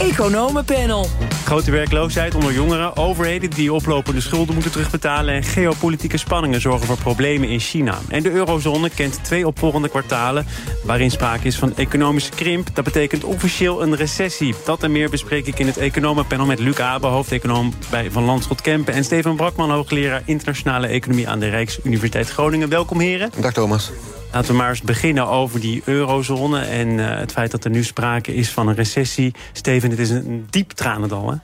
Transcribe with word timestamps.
Economenpanel. 0.00 1.06
Grote 1.44 1.70
werkloosheid 1.70 2.34
onder 2.34 2.52
jongeren, 2.52 2.96
overheden 2.96 3.50
die 3.50 3.72
oplopende 3.72 4.20
schulden 4.20 4.54
moeten 4.54 4.72
terugbetalen... 4.72 5.34
en 5.34 5.42
geopolitieke 5.42 6.16
spanningen 6.16 6.60
zorgen 6.60 6.86
voor 6.86 6.96
problemen 6.96 7.48
in 7.48 7.60
China. 7.60 7.98
En 8.08 8.22
de 8.22 8.30
eurozone 8.30 8.90
kent 8.90 9.24
twee 9.24 9.46
opvolgende 9.46 9.88
kwartalen... 9.88 10.46
waarin 10.84 11.10
sprake 11.10 11.46
is 11.46 11.56
van 11.56 11.76
economische 11.76 12.30
krimp. 12.30 12.68
Dat 12.74 12.84
betekent 12.84 13.24
officieel 13.24 13.82
een 13.82 13.96
recessie. 13.96 14.54
Dat 14.64 14.82
en 14.82 14.92
meer 14.92 15.10
bespreek 15.10 15.46
ik 15.46 15.58
in 15.58 15.66
het 15.66 15.76
Economenpanel 15.76 16.46
met 16.46 16.58
Luc 16.58 16.78
Abe... 16.78 17.06
hoofdeconoom 17.06 17.74
bij 17.90 18.10
Van 18.10 18.24
Landschot 18.24 18.60
Kempen... 18.60 18.94
en 18.94 19.04
Steven 19.04 19.36
Brakman, 19.36 19.70
hoogleraar 19.70 20.22
internationale 20.24 20.86
economie... 20.86 21.28
aan 21.28 21.40
de 21.40 21.48
Rijksuniversiteit 21.48 22.30
Groningen. 22.30 22.68
Welkom, 22.68 23.00
heren. 23.00 23.30
Dag, 23.40 23.52
Thomas. 23.52 23.90
Laten 24.32 24.50
we 24.50 24.56
maar 24.56 24.68
eens 24.68 24.82
beginnen 24.82 25.26
over 25.28 25.60
die 25.60 25.82
eurozone... 25.84 26.60
en 26.60 26.88
uh, 26.88 27.18
het 27.18 27.32
feit 27.32 27.50
dat 27.50 27.64
er 27.64 27.70
nu 27.70 27.84
sprake 27.84 28.34
is 28.34 28.50
van 28.50 28.68
een 28.68 28.74
recessie. 28.74 29.34
Steven, 29.52 29.90
dit 29.90 29.98
is 29.98 30.10
een 30.10 30.46
diep 30.50 30.70
tranendal, 30.70 31.30
hè? 31.30 31.36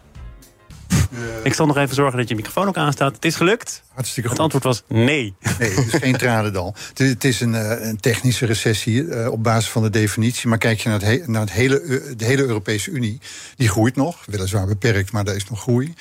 Ik 1.43 1.55
zal 1.55 1.67
nog 1.67 1.77
even 1.77 1.95
zorgen 1.95 2.19
dat 2.19 2.29
je 2.29 2.35
microfoon 2.35 2.69
ook 2.69 2.77
aanstaat. 2.77 3.15
Het 3.15 3.25
is 3.25 3.37
gelukt. 3.37 3.83
Hartstikke 3.95 4.29
goed. 4.29 4.39
Het 4.39 4.53
antwoord 4.53 4.65
was 4.65 4.83
nee. 4.89 5.35
Nee, 5.59 5.71
het 5.71 5.95
is 5.95 6.01
geen 6.01 6.17
tranendal. 6.27 6.75
Het 6.95 7.25
is 7.25 7.41
een, 7.41 7.53
een 7.89 8.01
technische 8.01 8.47
recessie 8.47 9.03
uh, 9.03 9.31
op 9.31 9.43
basis 9.43 9.71
van 9.71 9.83
de 9.83 9.91
definitie. 9.91 10.49
Maar 10.49 10.59
kijk 10.59 10.81
je 10.81 10.89
naar, 10.89 11.01
het 11.01 11.09
he 11.09 11.23
naar 11.27 11.41
het 11.41 11.53
hele, 11.53 12.03
de 12.17 12.25
hele 12.25 12.43
Europese 12.43 12.91
Unie, 12.91 13.21
die 13.57 13.69
groeit 13.69 13.97
nog. 13.97 14.25
Weliswaar 14.27 14.67
beperkt, 14.67 15.13
maar 15.13 15.25
daar 15.25 15.37
is 15.37 15.49
nog 15.49 15.61
groei. 15.61 15.95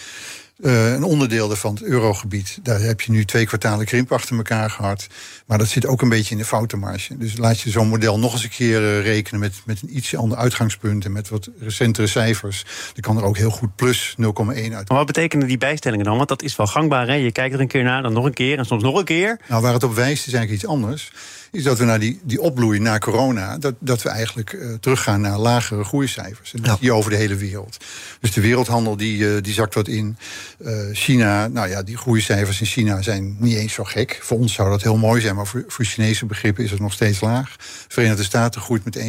Uh, 0.58 0.94
een 0.94 1.03
onderdeel 1.03 1.56
van 1.56 1.73
het 1.73 1.84
eurogebied. 1.84 2.59
Daar 2.64 2.80
heb 2.80 3.02
je 3.02 3.11
nu 3.11 3.25
twee 3.25 3.45
kwartalen 3.45 3.86
krimp 3.86 4.11
achter 4.11 4.38
elkaar 4.38 4.70
gehad. 4.70 5.08
Maar 5.45 5.58
dat 5.58 5.67
zit 5.67 5.86
ook 5.86 6.02
een 6.02 6.09
beetje 6.09 6.31
in 6.31 6.38
de 6.38 6.45
foutenmarge. 6.45 7.17
Dus 7.17 7.38
laat 7.38 7.59
je 7.59 7.70
zo'n 7.70 7.88
model 7.88 8.20
nog 8.20 8.34
eens 8.34 8.44
een 8.44 8.50
keer 8.50 8.81
uh, 8.81 9.02
rekenen 9.02 9.39
met, 9.39 9.62
met 9.66 9.81
een 9.81 9.97
iets 9.97 10.16
ander 10.16 10.38
uitgangspunt 10.38 11.06
en 11.06 11.12
met 11.12 11.30
wat 11.30 11.50
recentere 11.59 12.08
cijfers. 12.08 12.66
Dan 12.94 13.02
kan 13.02 13.17
er 13.17 13.23
ook 13.23 13.38
heel 13.38 13.50
goed 13.50 13.75
plus 13.75 14.16
0,1 14.22 14.25
uit. 14.45 14.72
Maar 14.72 14.97
wat 14.97 15.06
betekenen 15.06 15.47
die 15.47 15.58
bijstellingen 15.58 16.06
dan? 16.06 16.17
Want 16.17 16.30
dat 16.30 16.44
is 16.44 16.56
wel 16.56 16.67
gangbaar. 16.67 17.08
Hè? 17.08 17.14
Je 17.14 17.31
kijkt 17.31 17.53
er 17.53 17.59
een 17.59 17.67
keer 17.67 17.84
naar, 17.84 18.02
dan 18.02 18.14
nog 18.14 18.25
een 18.25 18.34
keer 18.34 18.58
en 18.58 18.66
soms 18.66 18.84
nog 18.84 18.97
een 18.97 19.06
keer. 19.06 19.40
Nou, 19.47 19.62
waar 19.62 19.73
het 19.73 19.84
op 19.84 19.95
wijst 19.95 20.28
is 20.28 20.34
eigenlijk 20.34 20.64
iets 20.64 20.72
anders 20.72 21.12
is 21.56 21.64
dat 21.64 21.78
we 21.78 21.86
naar 21.86 22.00
die, 22.00 22.20
die 22.23 22.42
opbloei 22.42 22.80
na 22.80 22.98
corona... 22.98 23.58
dat, 23.58 23.75
dat 23.80 24.02
we 24.02 24.09
eigenlijk 24.09 24.53
uh, 24.53 24.73
teruggaan 24.73 25.22
naar 25.22 25.38
lagere 25.38 25.84
groeicijfers. 25.84 26.53
En 26.53 26.62
dat 26.62 26.78
ja. 26.81 26.92
over 26.92 27.12
de 27.12 27.17
hele 27.17 27.36
wereld. 27.36 27.78
Dus 28.20 28.31
de 28.31 28.42
wereldhandel 28.42 28.97
die, 28.97 29.17
uh, 29.17 29.42
die 29.42 29.53
zakt 29.53 29.73
wat 29.73 29.88
in. 29.88 30.17
Uh, 30.59 30.80
China, 30.92 31.47
nou 31.47 31.70
ja, 31.70 31.84
die 31.84 31.97
groeicijfers 31.97 32.59
in 32.59 32.66
China 32.66 33.02
zijn 33.02 33.36
niet 33.39 33.56
eens 33.56 33.73
zo 33.73 33.84
gek. 33.84 34.20
Voor 34.22 34.38
ons 34.38 34.53
zou 34.53 34.70
dat 34.70 34.81
heel 34.81 34.97
mooi 34.97 35.22
zijn, 35.22 35.36
maar 35.36 35.47
voor, 35.47 35.64
voor 35.67 35.86
Chinese 35.86 36.25
begrippen 36.25 36.64
is 36.64 36.72
het 36.72 36.80
nog 36.80 36.94
steeds 36.94 37.22
laag. 37.22 37.56
Verenigde 37.88 38.23
Staten 38.23 38.62
groeit 38.62 38.84
met 38.84 38.97
1%. 38.97 39.02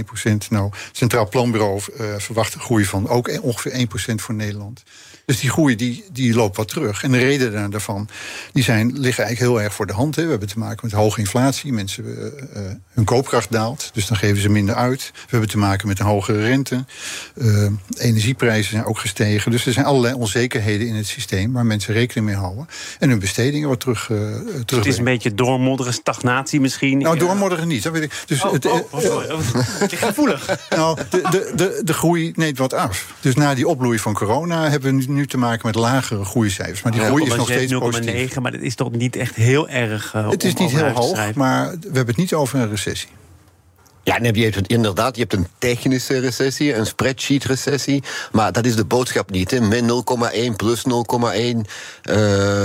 Nou, 0.48 0.70
het 0.70 0.96
Centraal 0.96 1.28
Planbureau 1.28 1.80
verwacht 2.18 2.54
een 2.54 2.60
groei 2.60 2.84
van 2.84 3.08
ook 3.08 3.42
ongeveer 3.42 3.86
1% 4.12 4.14
voor 4.14 4.34
Nederland. 4.34 4.82
Dus 5.26 5.40
die 5.40 5.50
groei 5.50 5.76
die, 5.76 6.04
die 6.12 6.34
loopt 6.34 6.56
wat 6.56 6.68
terug. 6.68 7.02
En 7.02 7.10
de 7.10 7.18
redenen 7.18 7.70
daarvan 7.70 8.08
die 8.52 8.62
zijn, 8.62 8.86
liggen 8.86 9.24
eigenlijk 9.24 9.38
heel 9.38 9.62
erg 9.62 9.74
voor 9.74 9.86
de 9.86 9.92
hand. 9.92 10.16
Hè. 10.16 10.24
We 10.24 10.30
hebben 10.30 10.48
te 10.48 10.58
maken 10.58 10.80
met 10.82 10.92
hoge 10.92 11.20
inflatie. 11.20 11.72
Mensen, 11.72 12.04
uh, 12.56 12.62
hun 12.92 13.04
koopkracht 13.04 13.52
daalt, 13.52 13.90
dus 13.92 14.06
dan 14.06 14.16
geven 14.16 14.42
ze 14.42 14.48
minder 14.48 14.74
uit. 14.74 15.10
We 15.14 15.20
hebben 15.28 15.48
te 15.48 15.58
maken 15.58 15.88
met 15.88 15.98
een 15.98 16.06
hogere 16.06 16.40
rente. 16.40 16.84
Uh, 17.34 17.70
energieprijzen 17.98 18.70
zijn 18.70 18.84
ook 18.84 18.98
gestegen. 18.98 19.50
Dus 19.50 19.66
er 19.66 19.72
zijn 19.72 19.86
allerlei 19.86 20.14
onzekerheden 20.14 20.86
in 20.86 20.94
het 20.94 21.06
systeem... 21.06 21.52
waar 21.52 21.66
mensen 21.66 21.94
rekening 21.94 22.26
mee 22.26 22.36
houden. 22.36 22.68
En 22.98 23.08
hun 23.08 23.18
bestedingen 23.18 23.68
wat 23.68 23.80
terug, 23.80 24.04
terug 24.06 24.64
dus 24.64 24.76
Het 24.76 24.86
is 24.86 24.98
een 24.98 25.04
beetje 25.04 25.34
doormodderen, 25.34 25.92
stagnatie 25.92 26.60
misschien? 26.60 26.98
Nou, 26.98 27.18
doormodderen 27.18 27.68
niet. 27.68 27.82
Dat 27.82 27.92
weet 27.92 28.02
ik. 28.02 28.22
Dus 28.26 28.44
oh, 28.44 28.52
het, 28.52 28.66
oh, 28.66 28.80
oh, 28.90 29.02
gevoelig. 29.88 30.46
nou, 30.76 30.98
de, 31.10 31.22
de, 31.30 31.52
de, 31.54 31.80
de 31.84 31.92
groei 31.92 32.32
neemt 32.34 32.58
wat 32.58 32.72
af. 32.72 33.14
Dus 33.20 33.34
na 33.34 33.54
die 33.54 33.68
opbloei 33.68 33.98
van 33.98 34.14
corona 34.14 34.70
hebben 34.70 34.96
we 34.96 35.12
nu 35.12 35.26
te 35.26 35.38
maken 35.38 35.66
met 35.66 35.74
lagere 35.74 36.24
groeicijfers. 36.24 36.82
Maar 36.82 36.92
die 36.92 37.00
groei 37.00 37.24
is 37.26 37.34
nog 37.34 37.46
steeds 37.46 37.72
0,9, 37.72 37.78
positief. 37.78 38.40
maar 38.40 38.52
dat 38.52 38.60
is 38.60 38.74
toch 38.74 38.90
niet 38.90 39.16
echt 39.16 39.34
heel 39.34 39.68
erg 39.68 40.12
Het 40.12 40.44
is 40.44 40.54
niet 40.54 40.70
heel 40.70 40.88
hoog, 40.88 41.34
maar 41.34 41.70
we 41.70 41.96
hebben 41.96 42.14
niet 42.16 42.34
over 42.34 42.58
een 42.58 42.68
recessie. 42.68 43.08
Ja, 44.06 44.18
nee, 44.18 44.34
je 44.34 44.44
hebt 44.44 44.66
inderdaad, 44.66 45.14
je 45.14 45.20
hebt 45.20 45.32
een 45.32 45.46
technische 45.58 46.18
recessie, 46.18 46.74
een 46.74 46.86
spreadsheet-recessie. 46.86 48.02
Maar 48.32 48.52
dat 48.52 48.66
is 48.66 48.76
de 48.76 48.84
boodschap 48.84 49.30
niet. 49.30 49.50
Hè. 49.50 49.60
Min 49.60 50.04
0,1 50.50 50.56
plus 50.56 50.84
0,1. 50.84 50.90
Uh, 50.90 51.56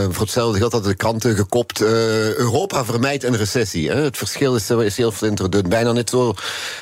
voor 0.10 0.22
hetzelfde 0.22 0.58
geld 0.58 0.72
hadden 0.72 0.92
de 0.92 0.98
kranten 0.98 1.36
gekopt. 1.36 1.82
Uh, 1.82 1.88
Europa 2.36 2.86
vermijdt 2.86 3.24
een 3.24 3.38
recessie. 3.38 3.90
Hè. 3.90 3.96
Het 3.96 4.18
verschil 4.18 4.56
is, 4.56 4.70
is, 4.70 4.98
heel 4.98 5.12
flinterdun. 5.12 5.70
Bijna 5.70 5.92
net 5.92 6.10
zo 6.10 6.34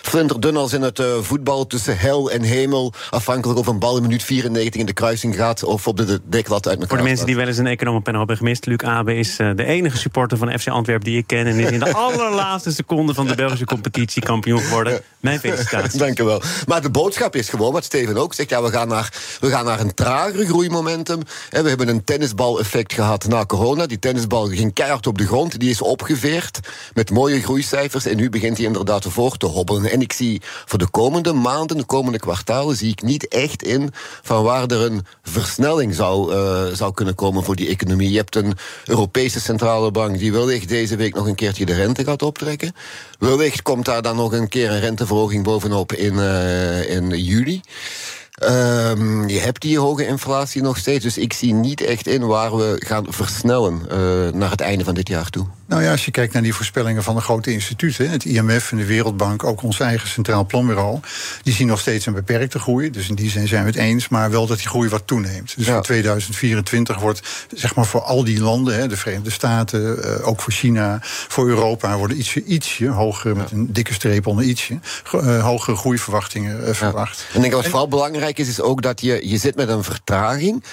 flinterdun 0.02 0.58
als 0.58 0.74
in 0.74 0.82
het 0.82 1.00
uh, 1.00 1.06
voetbal 1.22 1.68
tussen 1.68 1.98
hel 1.98 2.32
en 2.32 2.42
hemel. 2.42 2.94
Afhankelijk 3.10 3.60
of 3.60 3.68
een 3.68 3.80
bal 3.80 3.96
in 3.96 4.02
minuut 4.02 4.24
94 4.24 4.80
in 4.80 4.86
de 4.86 4.94
kruising 4.94 5.36
gaat 5.36 5.64
of 5.64 5.88
op 5.88 5.98
de, 5.98 6.06
de 6.06 6.22
deklat 6.24 6.68
uit 6.68 6.74
elkaar 6.74 6.88
Voor 6.88 6.98
de 6.98 7.04
mensen 7.04 7.26
die 7.26 7.36
wel 7.36 7.48
eens 7.48 7.58
een 7.58 7.68
economenpanel 7.68 8.20
hebben 8.20 8.38
gemist. 8.38 8.66
Luc 8.66 8.82
Abe 8.84 9.16
is 9.16 9.36
de 9.36 9.66
enige 9.66 9.98
supporter 9.98 10.38
van 10.38 10.60
FC 10.60 10.68
Antwerpen 10.68 11.06
die 11.06 11.18
ik 11.18 11.28
ken. 11.28 11.48
En 11.48 11.60
is 11.60 11.72
in 11.72 11.80
de 11.80 11.94
allerlaatste 12.08 12.72
seconde 12.72 13.14
van 13.14 13.28
de 13.28 13.36
Belgische 13.36 13.66
competitie 13.66 14.22
kampioen 14.22 14.48
geworden. 14.58 15.02
Mijn 15.20 15.40
felicitaties. 15.40 16.00
Dank 16.06 16.20
u 16.20 16.24
wel. 16.24 16.42
Maar 16.68 16.82
de 16.82 16.90
boodschap 16.90 17.36
is 17.36 17.50
gewoon, 17.50 17.74
wat 17.74 17.84
Steven 17.84 18.18
ook 18.18 18.34
zegt... 18.34 18.50
Ja, 18.50 18.64
we, 18.64 18.70
gaan 18.70 18.88
naar, 18.88 19.14
we 19.40 19.50
gaan 19.50 19.66
naar 19.66 19.80
een 19.80 19.94
trager 19.94 20.46
groeimomentum. 20.46 21.22
En 21.50 21.64
we 21.64 21.70
hebben 21.70 21.88
een 21.88 22.04
tennisbal-effect 22.04 22.94
gehad 22.94 23.28
na 23.28 23.46
corona. 23.46 23.86
Die 23.86 24.00
tennisbal 24.00 24.48
ging 24.48 24.74
keihard 24.74 25.08
op 25.08 25.18
de 25.18 25.26
grond. 25.26 25.60
Die 25.60 25.70
is 25.70 25.82
opgeveerd 25.82 26.60
met 26.94 27.12
mooie 27.12 27.42
groeicijfers. 27.42 28.06
En 28.06 28.16
nu 28.16 28.30
begint 28.30 28.58
hij 28.58 28.66
inderdaad 28.66 29.06
voor 29.10 29.38
te 29.38 29.46
hobbelen. 29.46 29.92
En 29.92 30.02
ik 30.02 30.14
zie 30.14 30.42
voor 30.66 30.80
de 30.80 30.90
komende 30.90 31.34
maanden, 31.34 31.78
de 31.78 31.84
komende 31.84 32.20
kwartalen... 32.20 32.76
zie 32.76 32.92
ik 32.92 33.02
niet 33.02 33.28
echt 33.28 33.64
in 33.64 33.90
van 34.22 34.44
waar 34.44 34.66
er 34.66 34.82
een 34.82 35.06
versnelling 35.24 35.96
zou, 35.96 36.34
uh, 36.34 36.66
zou 36.74 36.94
kunnen 36.94 37.16
komen 37.16 37.44
voor 37.44 37.56
die 37.56 37.68
economie. 37.68 38.12
Je 38.12 38.18
hebt 38.18 38.36
een 38.36 38.58
Europese 38.86 39.40
centrale 39.40 39.92
bank... 39.92 40.18
die 40.20 40.32
wellicht 40.32 40.70
deze 40.70 40.96
week 40.96 41.16
nog 41.16 41.28
een 41.28 41.36
keertje 41.36 41.66
de 41.66 41.74
rente 41.74 42.04
gaat 42.04 42.22
optrekken. 42.22 42.74
Wellicht 43.20 43.62
komt 43.62 43.86
daar 43.86 44.02
dan 44.02 44.16
nog 44.16 44.32
een 44.32 44.39
keer 44.48 44.72
een 44.72 44.80
renteverhoging 44.80 45.44
bovenop 45.44 45.94
in, 45.94 46.14
uh, 46.14 46.96
in 46.96 47.10
juli. 47.10 47.62
Um, 48.44 49.28
je 49.28 49.40
hebt 49.40 49.62
die 49.62 49.80
hoge 49.80 50.06
inflatie 50.06 50.62
nog 50.62 50.78
steeds. 50.78 51.04
Dus 51.04 51.18
ik 51.18 51.34
zie 51.34 51.54
niet 51.54 51.82
echt 51.82 52.08
in 52.08 52.26
waar 52.26 52.58
we 52.58 52.76
gaan 52.86 53.06
versnellen 53.10 53.82
uh, 53.92 54.34
naar 54.34 54.52
het 54.52 54.62
einde 54.62 54.84
van 54.84 54.94
dit 54.94 55.08
jaar 55.08 55.30
toe. 55.30 55.46
Nou 55.70 55.84
ja, 55.84 55.92
als 55.92 56.06
je 56.06 56.12
kijkt 56.12 56.34
naar 56.34 56.42
die 56.42 56.54
voorspellingen 56.54 57.04
van 57.04 57.16
de 57.16 57.22
grote 57.22 57.52
instituten, 57.52 58.10
het 58.10 58.26
IMF 58.26 58.72
en 58.72 58.78
de 58.78 58.86
Wereldbank, 58.86 59.44
ook 59.44 59.62
ons 59.62 59.80
eigen 59.80 60.08
Centraal 60.08 60.46
Planbureau, 60.46 61.00
die 61.44 61.54
zien 61.54 61.68
nog 61.68 61.80
steeds 61.80 62.06
een 62.06 62.14
beperkte 62.14 62.60
groei. 62.60 62.90
Dus 62.90 63.10
in 63.10 63.16
die 63.16 63.30
zin 63.30 63.48
zijn 63.48 63.64
we 63.64 63.70
het 63.70 63.80
eens, 63.80 64.08
maar 64.08 64.32
wel 64.32 64.48
dat 64.48 64.58
die 64.58 64.68
groei 64.68 64.90
wat 64.90 65.08
toeneemt. 65.08 65.56
Dus 65.56 65.66
ja. 65.66 65.74
voor 65.74 65.84
2024 65.84 67.00
wordt, 67.00 67.22
zeg 67.54 67.76
maar 67.76 67.86
voor 67.86 68.02
al 68.02 68.24
die 68.24 68.42
landen, 68.42 68.90
de 68.90 68.98
Verenigde 68.98 69.30
Staten, 69.30 70.00
uh, 70.06 70.28
ook 70.28 70.42
voor 70.42 70.54
China, 70.54 71.00
voor 71.04 71.48
Europa, 71.48 71.98
worden 71.98 72.20
ietsje, 72.20 72.44
ietsje 72.44 72.88
hoger, 72.88 73.36
met 73.36 73.52
een 73.52 73.74
dikke 73.74 73.94
streep 73.94 74.28
onder 74.28 74.46
ietsje, 74.46 74.80
uh, 75.16 75.44
hogere 75.44 75.76
groeiverwachtingen 75.76 76.68
uh, 76.68 76.74
verwacht. 76.74 77.26
En 77.30 77.36
ik 77.36 77.42
denk 77.42 77.54
wat 77.54 77.66
vooral 77.66 77.88
belangrijk 77.88 78.40
is, 78.40 78.48
is 78.48 78.62
ook 78.62 78.82
dat 78.82 79.02
je, 79.02 79.30
je 79.30 79.38
zit 79.38 79.56
met 79.56 79.70
een 79.70 79.84
vertraging 79.84 80.64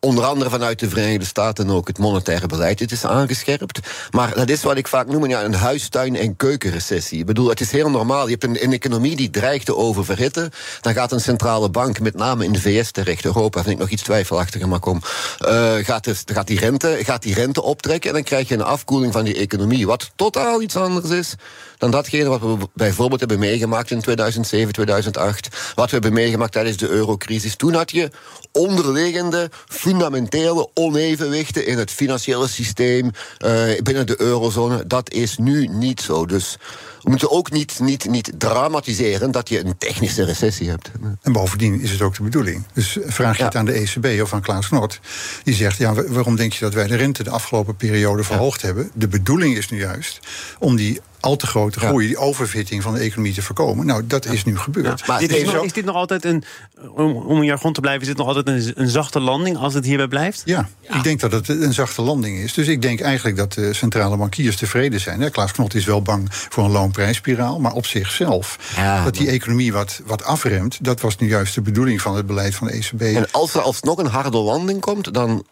onder 0.00 0.24
andere 0.24 0.50
vanuit 0.50 0.78
de 0.78 0.88
Verenigde 0.88 1.24
Staten 1.24 1.70
ook 1.70 1.88
het 1.88 1.98
monetaire 1.98 2.46
beleid 2.46 2.80
het 2.80 2.92
is 2.92 3.04
aangescherpt. 3.04 3.80
Maar 4.10 4.34
dat 4.34 4.48
is 4.48 4.62
wat 4.62 4.76
ik 4.76 4.88
vaak 4.88 5.06
noem 5.06 5.26
ja, 5.26 5.44
een 5.44 5.54
huistuin- 5.54 6.16
en 6.16 6.36
keukenrecessie. 6.36 7.18
Ik 7.18 7.26
bedoel, 7.26 7.48
het 7.48 7.60
is 7.60 7.70
heel 7.70 7.90
normaal. 7.90 8.24
Je 8.24 8.30
hebt 8.30 8.44
een, 8.44 8.62
een, 8.62 8.72
economie 8.72 9.16
die 9.16 9.30
dreigt 9.30 9.66
te 9.66 9.76
oververhitten. 9.76 10.50
Dan 10.80 10.92
gaat 10.92 11.12
een 11.12 11.20
centrale 11.20 11.70
bank, 11.70 12.00
met 12.00 12.14
name 12.14 12.44
in 12.44 12.52
de 12.52 12.60
VS 12.60 12.90
terecht, 12.90 13.24
Europa 13.24 13.62
vind 13.62 13.74
ik 13.74 13.80
nog 13.80 13.90
iets 13.90 14.02
twijfelachtiger, 14.02 14.68
maar 14.68 14.80
kom, 14.80 15.00
uh, 15.40 15.74
gaat, 15.74 16.04
dus, 16.04 16.22
gaat, 16.26 16.46
die 16.46 16.58
rente, 16.58 16.98
gaat 17.02 17.22
die 17.22 17.34
rente 17.34 17.62
optrekken 17.62 18.08
en 18.08 18.14
dan 18.14 18.24
krijg 18.24 18.48
je 18.48 18.54
een 18.54 18.62
afkoeling 18.62 19.12
van 19.12 19.24
die 19.24 19.36
economie. 19.36 19.86
Wat 19.86 20.10
totaal 20.16 20.62
iets 20.62 20.76
anders 20.76 21.10
is 21.10 21.34
dan 21.78 21.90
datgene 21.90 22.28
wat 22.28 22.40
we 22.40 22.56
bijvoorbeeld 22.74 23.20
hebben 23.20 23.38
meegemaakt 23.38 23.90
in 23.90 24.00
2007, 24.00 24.72
2008. 24.72 25.48
Wat 25.74 25.86
we 25.86 25.92
hebben 25.92 26.12
meegemaakt 26.12 26.52
tijdens 26.52 26.76
de 26.76 26.88
eurocrisis. 26.88 27.56
Toen 27.56 27.74
had 27.74 27.90
je 27.90 28.10
onderliggende 28.52 29.50
fundamentele 29.92 30.68
onevenwichten 30.74 31.66
in 31.66 31.78
het 31.78 31.90
financiële 31.90 32.48
systeem 32.48 33.04
uh, 33.44 33.62
binnen 33.82 34.06
de 34.06 34.20
eurozone. 34.20 34.86
Dat 34.86 35.12
is 35.12 35.36
nu 35.38 35.66
niet 35.66 36.00
zo. 36.00 36.26
Dus 36.26 36.56
we 37.02 37.10
moeten 37.10 37.30
ook 37.30 37.50
niet, 37.50 37.78
niet, 37.80 38.08
niet 38.10 38.32
dramatiseren 38.38 39.30
dat 39.30 39.48
je 39.48 39.64
een 39.64 39.78
technische 39.78 40.24
recessie 40.24 40.68
hebt. 40.68 40.90
En 41.22 41.32
bovendien 41.32 41.80
is 41.80 41.90
het 41.90 42.02
ook 42.02 42.14
de 42.16 42.22
bedoeling. 42.22 42.64
Dus 42.74 42.98
vraag 43.06 43.32
je 43.36 43.38
Ja. 43.42 43.48
het 43.48 43.56
aan 43.56 43.64
de 43.64 43.72
ECB 43.72 44.22
of 44.22 44.32
aan 44.32 44.42
Klaas 44.42 44.68
Knot. 44.68 45.00
Die 45.44 45.54
zegt, 45.54 45.78
ja, 45.78 45.94
wa- 45.94 46.08
waarom 46.08 46.36
denk 46.36 46.52
je 46.52 46.60
dat 46.64 46.74
wij 46.74 46.86
de 46.86 46.96
rente 46.96 47.22
de 47.22 47.30
afgelopen 47.30 47.76
periode 47.76 48.24
verhoogd 48.24 48.62
hebben? 48.62 48.90
De 48.94 49.08
bedoeling 49.08 49.56
is 49.56 49.68
nu 49.68 49.78
juist 49.78 50.20
om 50.58 50.76
die 50.76 51.00
al 51.28 51.36
te 51.36 51.46
grote 51.46 51.80
groei, 51.80 52.06
die 52.06 52.16
overfitting 52.16 52.82
van 52.82 52.94
de 52.94 53.00
economie 53.00 53.34
te 53.34 53.42
voorkomen. 53.42 53.86
Nou, 53.86 54.06
dat 54.06 54.24
is 54.26 54.44
nu 54.44 54.58
gebeurd. 54.58 55.06
Maar 55.06 55.18
dit 55.20 55.32
is, 55.32 55.52
nog, 55.52 55.72
dit 55.72 55.84
nog 55.84 55.94
altijd 55.94 56.24
een, 56.24 56.44
om, 56.94 57.16
om 57.16 57.36
in 57.38 57.44
jargon 57.44 57.72
te 57.72 57.80
blijven, 57.80 58.02
is 58.02 58.08
dit 58.08 58.16
nog 58.16 58.26
altijd 58.26 58.48
een, 58.48 58.72
een 58.82 58.88
zachte 58.88 59.20
landing 59.20 59.56
als 59.56 59.74
het 59.74 59.84
hierbij 59.84 60.08
blijft? 60.08 60.42
Ja, 60.44 60.68
ik 60.82 61.02
denk 61.02 61.20
dat 61.20 61.32
het 61.32 61.48
een 61.48 61.74
zachte 61.74 62.02
landing 62.02 62.38
is. 62.38 62.52
Dus 62.52 62.66
ik 62.66 62.82
denk 62.82 63.00
eigenlijk 63.00 63.36
dat 63.36 63.52
de 63.52 63.72
centrale 63.74 64.16
bankiers 64.16 64.56
tevreden 64.56 65.00
zijn. 65.00 65.20
Hè. 65.20 65.30
Klaas 65.30 65.52
Knot 65.52 65.74
is 65.74 65.84
wel 65.84 66.02
bang 66.02 66.26
voor 66.30 66.64
een 66.64 66.70
loonprijsspiraal. 66.70 67.60
Maar 67.60 67.72
op 67.72 67.86
zichzelf, 67.86 68.58
Ja, 68.76 69.04
dat 69.04 69.14
die 69.14 69.24
maar- 69.24 69.34
economie 69.34 69.72
wat, 69.72 70.00
wat 70.06 70.24
afremt... 70.24 70.78
dat 70.84 71.00
was 71.00 71.16
nu 71.16 71.28
juist 71.28 71.54
de 71.54 71.60
bedoeling 71.62 72.00
van 72.02 72.16
het 72.16 72.26
beleid 72.26 72.54
van 72.54 72.66
de 72.66 72.72
ECB. 72.72 73.00
En 73.00 73.30
als 73.30 73.54
er 73.54 73.60
alsnog 73.60 73.98
een 73.98 74.06
harde 74.06 74.38
landing 74.38 74.80
komt, 74.80 75.14
dan 75.14 75.44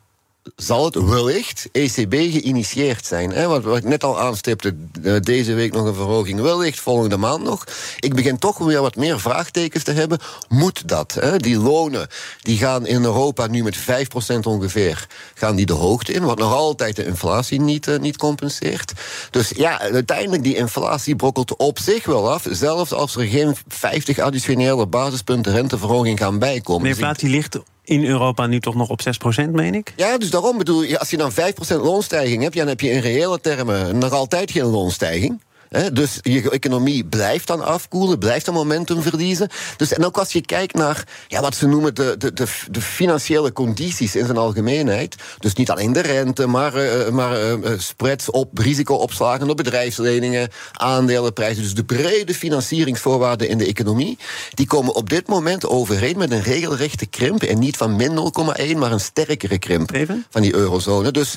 zal 0.56 0.84
het 0.84 0.94
wellicht 0.94 1.68
ECB 1.72 2.12
geïnitieerd 2.12 3.06
zijn. 3.06 3.30
Hè? 3.30 3.46
Wat, 3.46 3.62
wat 3.62 3.76
ik 3.76 3.84
net 3.84 4.04
al 4.04 4.20
aanstipte, 4.20 4.74
eh, 5.02 5.16
deze 5.20 5.54
week 5.54 5.72
nog 5.72 5.86
een 5.86 5.94
verhoging, 5.94 6.40
wellicht 6.40 6.80
volgende 6.80 7.16
maand 7.16 7.42
nog. 7.42 7.64
Ik 8.00 8.14
begin 8.14 8.38
toch 8.38 8.58
weer 8.58 8.80
wat 8.80 8.96
meer 8.96 9.20
vraagtekens 9.20 9.82
te 9.82 9.92
hebben. 9.92 10.18
Moet 10.48 10.88
dat? 10.88 11.14
Hè? 11.20 11.36
Die 11.36 11.58
lonen 11.58 12.08
die 12.40 12.58
gaan 12.58 12.86
in 12.86 13.04
Europa 13.04 13.46
nu 13.46 13.62
met 13.62 13.76
5% 13.76 14.46
ongeveer 14.46 15.06
gaan 15.34 15.56
die 15.56 15.66
de 15.66 15.72
hoogte 15.72 16.12
in, 16.12 16.24
wat 16.24 16.38
nog 16.38 16.52
altijd 16.52 16.96
de 16.96 17.06
inflatie 17.06 17.60
niet, 17.60 17.88
eh, 17.88 17.98
niet 17.98 18.16
compenseert. 18.16 18.92
Dus 19.30 19.52
ja, 19.56 19.80
uiteindelijk 19.80 20.42
die 20.42 20.56
inflatie 20.56 21.16
brokkelt 21.16 21.56
op 21.56 21.78
zich 21.78 22.04
wel 22.04 22.32
af, 22.32 22.46
zelfs 22.50 22.92
als 22.92 23.16
er 23.16 23.26
geen 23.26 23.56
50 23.68 24.18
additionele 24.18 24.86
basispunten 24.86 25.52
renteverhoging 25.52 26.18
gaan 26.18 26.38
bijkomen. 26.38 26.82
De 26.82 26.88
Dus 26.88 26.98
inflatie 26.98 27.28
ligt 27.28 27.58
in 27.86 28.04
Europa 28.04 28.46
nu 28.46 28.60
toch 28.60 28.74
nog 28.74 28.88
op 28.88 29.00
6%, 29.46 29.50
meen 29.50 29.74
ik? 29.74 29.92
ja, 29.96 30.18
dus 30.18 30.30
daarom 30.30 30.58
bedoel 30.58 30.82
je, 30.82 30.98
als 30.98 31.10
je 31.10 31.16
dan 31.16 31.32
5% 31.32 31.34
loonstijging 31.68 32.42
hebt, 32.42 32.56
dan 32.56 32.68
heb 32.68 32.80
je 32.80 32.90
in 32.90 33.00
reële 33.00 33.40
termen 33.40 33.98
nog 33.98 34.12
altijd 34.12 34.50
geen 34.50 34.64
loonstijging. 34.64 35.40
Hè, 35.76 35.92
dus 35.92 36.18
je 36.22 36.50
economie 36.50 37.04
blijft 37.04 37.46
dan 37.46 37.64
afkoelen, 37.64 38.18
blijft 38.18 38.44
dan 38.44 38.54
momentum 38.54 39.02
verliezen. 39.02 39.48
Dus, 39.76 39.92
en 39.92 40.04
ook 40.04 40.18
als 40.18 40.32
je 40.32 40.40
kijkt 40.40 40.74
naar 40.74 41.04
ja, 41.28 41.40
wat 41.40 41.54
ze 41.54 41.66
noemen 41.66 41.94
de, 41.94 42.14
de, 42.18 42.32
de, 42.32 42.46
de 42.70 42.80
financiële 42.80 43.52
condities 43.52 44.16
in 44.16 44.24
zijn 44.24 44.36
algemeenheid. 44.36 45.16
Dus 45.38 45.54
niet 45.54 45.70
alleen 45.70 45.92
de 45.92 46.00
rente, 46.00 46.46
maar, 46.46 46.74
eh, 46.74 47.10
maar 47.10 47.40
eh, 47.40 47.72
spreads 47.78 48.30
op 48.30 48.58
risicoopslagen 48.58 49.50
op 49.50 49.56
bedrijfsleningen, 49.56 50.48
aandelenprijzen. 50.72 51.62
Dus 51.62 51.74
de 51.74 51.84
brede 51.84 52.34
financieringsvoorwaarden 52.34 53.48
in 53.48 53.58
de 53.58 53.66
economie. 53.66 54.18
Die 54.54 54.66
komen 54.66 54.94
op 54.94 55.10
dit 55.10 55.26
moment 55.26 55.66
overeen 55.66 56.18
met 56.18 56.30
een 56.30 56.42
regelrechte 56.42 57.06
krimp. 57.06 57.42
En 57.42 57.58
niet 57.58 57.76
van 57.76 57.96
min 57.96 58.32
0,1, 58.70 58.76
maar 58.76 58.92
een 58.92 59.00
sterkere 59.00 59.58
krimp 59.58 59.92
Even? 59.92 60.26
van 60.30 60.42
die 60.42 60.54
eurozone. 60.54 61.10
Dus 61.10 61.36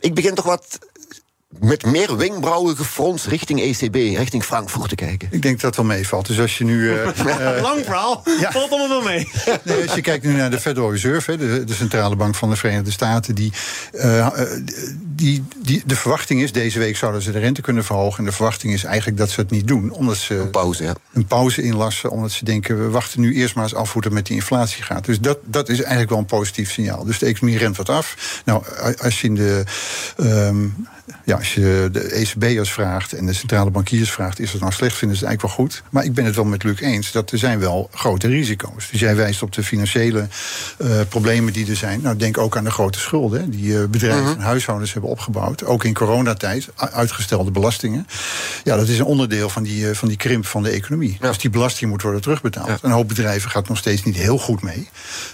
ik 0.00 0.14
begin 0.14 0.34
toch 0.34 0.44
wat 0.44 0.78
met 1.60 1.86
meer 1.86 2.16
wenkbrauwen 2.16 2.76
gefronst 2.76 3.26
richting 3.26 3.60
ECB, 3.60 3.94
richting 3.94 4.44
Frankfurt 4.44 4.88
te 4.88 4.94
kijken. 4.94 5.28
Ik 5.30 5.42
denk 5.42 5.60
dat 5.60 5.74
dat 5.74 5.76
wel 5.76 5.96
meevalt. 5.96 6.26
Dus 6.26 6.40
als 6.40 6.58
je 6.58 6.64
nu... 6.64 6.92
eh, 6.92 7.62
Lang 7.62 7.84
verhaal, 7.84 8.22
ja. 8.40 8.50
valt 8.52 8.70
allemaal 8.70 8.88
wel 8.88 9.02
mee. 9.02 9.28
Nee, 9.62 9.82
als 9.82 9.94
je 9.94 10.00
kijkt 10.00 10.24
nu 10.24 10.32
naar 10.32 10.50
de 10.50 10.60
Federal 10.60 10.90
Reserve, 10.90 11.30
hè, 11.30 11.36
de, 11.36 11.64
de 11.64 11.74
centrale 11.74 12.16
bank 12.16 12.34
van 12.34 12.50
de 12.50 12.56
Verenigde 12.56 12.90
Staten, 12.90 13.34
die, 13.34 13.52
eh, 13.92 14.28
die, 15.16 15.44
die, 15.56 15.82
de 15.86 15.96
verwachting 15.96 16.42
is, 16.42 16.52
deze 16.52 16.78
week 16.78 16.96
zouden 16.96 17.22
ze 17.22 17.32
de 17.32 17.38
rente 17.38 17.60
kunnen 17.60 17.84
verhogen. 17.84 18.18
En 18.18 18.24
de 18.24 18.32
verwachting 18.32 18.72
is 18.72 18.84
eigenlijk 18.84 19.18
dat 19.18 19.30
ze 19.30 19.40
het 19.40 19.50
niet 19.50 19.66
doen, 19.66 19.90
omdat 19.90 20.16
ze 20.16 20.34
Een 20.34 20.50
pauze, 20.50 20.82
ja. 20.82 20.94
een 21.12 21.26
pauze 21.26 21.62
inlassen, 21.62 22.10
omdat 22.10 22.30
ze 22.30 22.44
denken, 22.44 22.78
we 22.78 22.90
wachten 22.90 23.20
nu 23.20 23.34
eerst 23.34 23.54
maar 23.54 23.64
eens 23.64 23.74
af 23.74 23.92
hoe 23.92 24.04
het 24.04 24.12
met 24.12 24.26
die 24.26 24.34
inflatie 24.34 24.82
gaat. 24.82 25.04
Dus 25.04 25.20
dat, 25.20 25.38
dat 25.44 25.68
is 25.68 25.78
eigenlijk 25.78 26.10
wel 26.10 26.18
een 26.18 26.24
positief 26.24 26.72
signaal. 26.72 27.04
Dus 27.04 27.18
de 27.18 27.26
economie 27.26 27.58
rent 27.58 27.76
wat 27.76 27.88
af. 27.88 28.40
Nou, 28.44 28.64
als 28.98 29.20
je 29.20 29.26
in 29.26 29.34
de. 29.34 29.64
ehm, 30.16 30.66
ja, 31.24 31.36
als 31.36 31.54
je 31.54 31.88
de 31.92 32.00
ECB'ers 32.00 32.72
vraagt 32.72 33.12
en 33.12 33.26
de 33.26 33.32
centrale 33.32 33.70
bankiers 33.70 34.10
vraagt, 34.10 34.38
is 34.38 34.52
het 34.52 34.60
nou 34.60 34.72
slecht, 34.72 34.96
vinden 34.96 35.16
ze 35.16 35.24
het 35.24 35.32
eigenlijk 35.32 35.58
wel 35.58 35.66
goed. 35.66 35.82
Maar 35.90 36.04
ik 36.04 36.14
ben 36.14 36.24
het 36.24 36.34
wel 36.34 36.44
met 36.44 36.62
Luc 36.62 36.80
eens 36.80 37.12
dat 37.12 37.30
er 37.30 37.38
zijn 37.38 37.58
wel 37.58 37.88
grote 37.92 38.28
risico's. 38.28 38.88
Dus 38.90 39.00
jij 39.00 39.16
wijst 39.16 39.42
op 39.42 39.52
de 39.52 39.62
financiële 39.62 40.28
eh, 40.78 41.00
problemen 41.08 41.52
die 41.52 41.70
er 41.70 41.76
zijn. 41.76 42.00
Nou, 42.00 42.16
denk 42.16 42.38
ook 42.38 42.56
aan 42.56 42.64
de 42.64 42.70
grote 42.70 42.98
schulden 42.98 43.40
hè, 43.40 43.48
die 43.48 43.78
eh, 43.78 43.84
bedrijven 43.88 44.36
en 44.36 44.40
huishoudens 44.40 44.92
hebben 44.92 45.05
opgebouwd. 45.06 45.64
Ook 45.64 45.84
in 45.84 45.94
coronatijd, 45.94 46.68
uitgestelde 46.76 47.50
belastingen. 47.50 48.06
Ja, 48.64 48.76
dat 48.76 48.88
is 48.88 48.98
een 48.98 49.04
onderdeel 49.04 49.48
van 49.48 49.62
die, 49.62 49.88
eh, 49.88 49.94
van 49.94 50.08
die 50.08 50.16
krimp 50.16 50.46
van 50.46 50.62
de 50.62 50.70
economie. 50.70 51.16
Ja. 51.20 51.28
Dus 51.28 51.38
die 51.38 51.50
belasting 51.50 51.90
moet 51.90 52.02
worden 52.02 52.20
terugbetaald. 52.20 52.68
Ja. 52.68 52.78
Een 52.82 52.90
hoop 52.90 53.08
bedrijven 53.08 53.50
gaat 53.50 53.68
nog 53.68 53.78
steeds 53.78 54.02
niet 54.02 54.16
heel 54.16 54.38
goed 54.38 54.62
mee. 54.62 54.88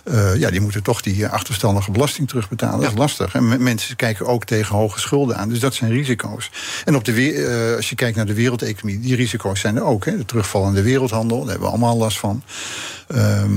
Eh, 0.05 0.37
ja, 0.37 0.51
die 0.51 0.61
moeten 0.61 0.83
toch 0.83 1.03
die 1.03 1.25
eh, 1.25 1.33
achterstallige 1.33 1.91
belasting 1.91 2.29
terugbetalen. 2.29 2.81
Dat 2.81 2.91
is 2.93 2.99
lastig. 2.99 3.35
En 3.35 3.49
me- 3.49 3.59
mensen 3.59 3.97
kijken 3.97 4.27
ook 4.27 4.45
tegen 4.45 4.77
hoge 4.77 5.01
schulden 5.01 5.37
aan. 5.37 5.49
Dus 5.49 5.61
dat 5.61 5.75
zijn 5.75 5.91
risico's. 5.91 6.51
En 6.85 6.97
op 6.97 7.05
de 7.05 7.11
eh, 7.33 7.77
als 7.77 7.89
je 7.89 7.95
kijkt 7.95 8.17
naar 8.17 8.27
de 8.27 8.35
wereldeconomie, 8.35 9.01
die 9.01 9.17
risico's 9.17 9.61
zijn 9.61 9.77
er 9.77 9.83
ook. 9.85 10.05
Hè. 10.05 10.17
De 10.17 10.25
terugvallende 10.25 10.83
wereldhandel, 10.83 11.39
daar 11.39 11.49
hebben 11.49 11.67
we 11.67 11.71
allemaal 11.75 11.97
last 11.97 12.19
van. 12.19 12.43
Ehm, 13.09 13.51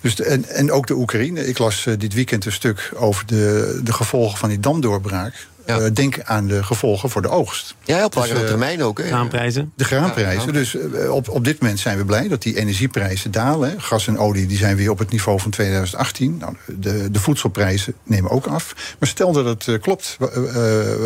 dus 0.00 0.14
de- 0.14 0.24
en, 0.24 0.48
en 0.48 0.72
ook 0.72 0.86
de 0.86 0.94
Oekraïne. 0.94 1.46
Ik 1.46 1.58
las 1.58 1.86
dit 1.98 2.14
weekend 2.14 2.44
een 2.44 2.52
stuk 2.52 2.92
over 2.94 3.26
de, 3.26 3.80
de 3.84 3.92
gevolgen 3.92 4.38
van 4.38 4.48
die 4.48 4.60
damdoorbraak. 4.60 5.46
Ja. 5.66 5.78
Eh, 5.80 5.90
denk 5.92 6.20
aan 6.22 6.46
de 6.46 6.62
gevolgen 6.62 7.10
voor 7.10 7.22
de 7.22 7.28
oogst. 7.28 7.74
Ja, 7.84 8.04
op 8.04 8.12
Dus, 8.12 8.20
langere 8.22 8.40
eh, 8.40 8.46
termijn 8.48 8.82
ook. 8.82 8.98
Hè. 8.98 9.10
Aanprijzen. 9.12 9.72
De 9.76 9.84
graanprijzen. 9.84 10.46
Ja. 10.46 10.52
Dus 10.52 10.76
eh, 10.76 11.10
op, 11.14 11.28
op 11.28 11.44
dit 11.44 11.60
moment 11.60 11.78
zijn 11.80 11.98
we 11.98 12.04
blij 12.04 12.28
dat 12.28 12.42
die 12.42 12.56
energieprijzen 12.58 13.30
dalen. 13.30 13.70
hè. 13.70 13.74
Gas 13.78 14.06
en 14.06 14.18
olie 14.18 14.46
die 14.46 14.58
zijn 14.58 14.76
weer 14.76 14.90
op 14.90 14.98
het 14.98 15.10
niveau 15.10 15.40
van 15.40 15.50
2018. 15.50 16.36
Nou, 16.38 16.56
de, 16.66 17.10
de 17.10 17.20
voedselprijzen 17.20 17.94
nemen 18.02 18.30
ook 18.30 18.46
af. 18.46 18.74
Maar 18.98 19.08
stel 19.08 19.32
dat 19.32 19.44
het 19.44 19.68
eh, 19.68 19.80
klopt 19.80 20.16
wa- 20.18 20.30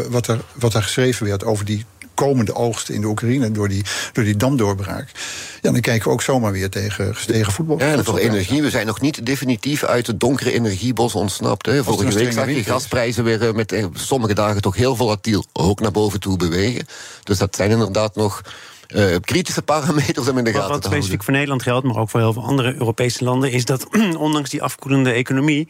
wat, 0.09 0.27
er, 0.27 0.41
wat 0.55 0.75
er 0.75 0.83
geschreven 0.83 1.27
werd 1.27 1.45
over 1.45 1.65
die 1.65 1.85
komende 2.17 2.55
oogsten 2.55 2.95
in 2.95 3.01
de 3.01 3.07
Oekraïne 3.07 3.51
door 3.51 3.69
die, 3.69 3.85
door 4.13 4.25
die 4.25 4.37
damdoorbraak. 4.37 5.09
Ja, 5.63 5.73
dan 5.73 5.81
kijken 5.81 6.09
we 6.09 6.13
ook 6.13 6.23
zomaar 6.23 6.53
weer 6.53 6.71
tegen 6.71 7.15
gestegen 7.15 7.53
voetbal. 7.53 7.79
Ja, 7.79 7.93
en 7.93 8.05
voor 8.05 8.19
energie, 8.19 8.63
we 8.63 8.71
zijn 8.71 8.87
nog 8.87 9.01
niet 9.01 9.27
definitief 9.27 9.85
uit 9.85 10.07
het 10.07 10.21
donkere 10.21 10.53
energiebos 10.53 11.15
ontsnapt. 11.15 11.67
Hè. 11.67 11.85
Vorige 11.85 12.15
week 12.15 12.33
zag 12.33 12.47
je 12.47 12.65
gasprijzen 12.65 13.25
weer 13.25 13.49
eh, 13.49 13.55
met 13.55 13.73
eh, 13.73 13.85
sommige 13.93 14.35
dagen 14.35 14.63
toch 14.63 14.77
heel 14.77 14.97
volatiel 14.97 15.45
ook 15.53 15.81
naar 15.81 15.91
boven 15.91 16.21
toe 16.21 16.37
bewegen. 16.37 16.87
Dus 17.23 17.39
dat 17.39 17.57
zijn 17.57 17.71
inderdaad 17.71 18.15
nog 18.15 18.43
eh, 18.87 19.17
kritische 19.21 19.63
parameters 19.63 20.29
om 20.29 20.39
in 20.39 20.45
de 20.45 20.53
Wat, 20.53 20.61
gaten 20.61 20.75
wat 20.75 20.83
te 20.83 20.89
specifiek 20.89 21.23
voor 21.23 21.33
Nederland 21.33 21.63
geldt, 21.63 21.87
maar 21.87 21.97
ook 21.97 22.11
voor 22.11 22.21
heel 22.21 22.33
veel 22.33 22.45
andere 22.45 22.75
Europese 22.75 23.25
landen, 23.25 23.53
is 23.53 23.65
dat 23.65 23.87
ondanks 24.19 24.51
die 24.51 24.63
afkoelende 24.63 25.11
economie 25.11 25.69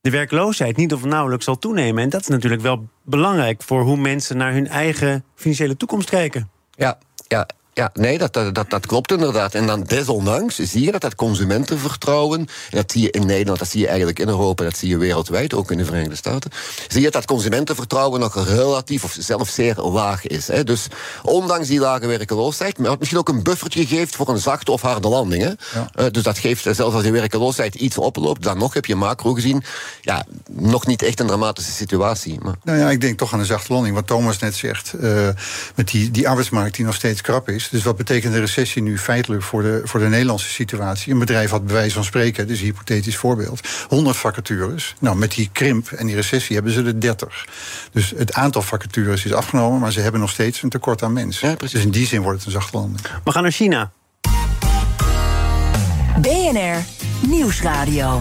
de 0.00 0.10
werkloosheid 0.10 0.76
niet 0.76 0.92
of 0.92 1.04
nauwelijks 1.04 1.44
zal 1.44 1.58
toenemen. 1.58 2.02
En 2.02 2.08
dat 2.08 2.20
is 2.20 2.26
natuurlijk 2.26 2.62
wel 2.62 2.88
belangrijk 3.02 3.62
voor 3.62 3.82
hoe 3.82 3.96
mensen 3.96 4.36
naar 4.36 4.52
hun 4.52 4.68
eigen 4.68 5.24
financiële 5.34 5.76
toekomst 5.76 6.10
kijken. 6.10 6.50
Ja, 6.70 6.98
ja. 7.28 7.46
Ja, 7.74 7.90
nee, 7.94 8.18
dat, 8.18 8.32
dat, 8.32 8.70
dat, 8.70 8.86
klopt 8.86 9.12
inderdaad. 9.12 9.54
En 9.54 9.66
dan 9.66 9.82
desondanks 9.82 10.58
zie 10.58 10.84
je 10.84 10.92
dat 10.92 11.00
dat 11.00 11.14
consumentenvertrouwen... 11.14 12.38
en 12.38 12.46
dat 12.70 12.92
zie 12.92 13.02
je 13.02 13.10
in 13.10 13.26
Nederland, 13.26 13.58
dat 13.58 13.68
zie 13.68 13.80
je 13.80 13.86
eigenlijk 13.86 14.18
in 14.18 14.28
Europa... 14.28 14.64
dat 14.64 14.76
zie 14.76 14.88
je 14.88 14.96
wereldwijd, 14.96 15.54
ook 15.54 15.70
in 15.70 15.78
de 15.78 15.84
Verenigde 15.84 16.16
Staten... 16.16 16.50
zie 16.88 17.02
je 17.02 17.10
dat 17.10 17.24
consumentenvertrouwen 17.24 18.20
nog 18.20 18.46
relatief 18.48 19.04
of 19.04 19.16
zelfs 19.18 19.54
zeer 19.54 19.76
laag 19.76 20.26
is. 20.26 20.46
Hè. 20.46 20.64
Dus 20.64 20.86
ondanks 21.22 21.68
die 21.68 21.80
lage 21.80 22.06
werkeloosheid... 22.06 22.78
maar 22.78 22.88
wat 22.88 22.98
misschien 22.98 23.20
ook 23.20 23.28
een 23.28 23.42
buffertje 23.42 23.86
geeft 23.86 24.16
voor 24.16 24.28
een 24.28 24.38
zachte 24.38 24.72
of 24.72 24.80
harde 24.80 25.08
landing. 25.08 25.42
Hè. 25.42 25.48
Ja. 25.48 25.90
Eh, 25.94 26.06
dus 26.10 26.22
dat 26.22 26.38
geeft, 26.38 26.66
eh, 26.66 26.74
zelfs 26.74 26.94
als 26.94 27.04
de 27.04 27.10
werkeloosheid 27.10 27.74
iets 27.74 27.98
oploopt... 27.98 28.42
dan 28.42 28.58
nog 28.58 28.74
heb 28.74 28.86
je 28.86 28.94
macro 28.94 29.32
gezien 29.32 29.62
ja, 30.00 30.26
nog 30.50 30.86
niet 30.86 31.02
echt 31.02 31.20
een 31.20 31.26
dramatische 31.26 31.72
situatie. 31.72 32.38
Maar... 32.42 32.54
Nou 32.62 32.78
ja, 32.78 32.90
ik 32.90 33.00
denk 33.00 33.18
toch 33.18 33.32
aan 33.32 33.38
een 33.38 33.46
zachte 33.46 33.72
landing. 33.72 33.94
Wat 33.94 34.06
Thomas 34.06 34.38
net 34.38 34.54
zegt, 34.54 34.92
eh, 34.92 35.28
met 35.74 35.88
die, 35.88 36.10
die 36.10 36.28
arbeidsmarkt 36.28 36.76
die 36.76 36.84
nog 36.84 36.94
steeds 36.94 37.20
krap 37.20 37.48
is. 37.48 37.59
Dus 37.68 37.82
wat 37.82 37.96
betekent 37.96 38.32
de 38.32 38.40
recessie 38.40 38.82
nu 38.82 38.98
feitelijk 38.98 39.42
voor 39.42 39.62
de, 39.62 39.80
voor 39.84 40.00
de 40.00 40.08
Nederlandse 40.08 40.48
situatie? 40.48 41.12
Een 41.12 41.18
bedrijf 41.18 41.50
had 41.50 41.64
bij 41.64 41.74
wijze 41.74 41.94
van 41.94 42.04
spreken, 42.04 42.46
dus 42.46 42.58
een 42.58 42.64
hypothetisch 42.64 43.16
voorbeeld, 43.16 43.68
100 43.88 44.16
vacatures. 44.16 44.94
Nou, 44.98 45.16
met 45.16 45.34
die 45.34 45.48
krimp 45.52 45.90
en 45.90 46.06
die 46.06 46.14
recessie 46.14 46.54
hebben 46.54 46.72
ze 46.72 46.84
er 46.84 47.00
30. 47.00 47.46
Dus 47.92 48.12
het 48.16 48.32
aantal 48.32 48.62
vacatures 48.62 49.24
is 49.24 49.32
afgenomen, 49.32 49.80
maar 49.80 49.92
ze 49.92 50.00
hebben 50.00 50.20
nog 50.20 50.30
steeds 50.30 50.62
een 50.62 50.68
tekort 50.68 51.02
aan 51.02 51.12
mensen. 51.12 51.48
Ja, 51.48 51.54
precies. 51.54 51.74
dus 51.74 51.84
in 51.84 51.90
die 51.90 52.06
zin 52.06 52.22
wordt 52.22 52.38
het 52.38 52.46
een 52.46 52.60
zachte 52.60 52.76
landing. 52.76 53.00
We 53.24 53.30
gaan 53.30 53.42
naar 53.42 53.52
China. 53.52 53.92
BNR 56.20 56.84
Nieuwsradio. 57.28 58.20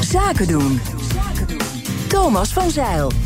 Zaken 0.00 0.46
doen. 0.46 0.80
Thomas 2.08 2.52
van 2.52 2.70
Zeil. 2.70 3.25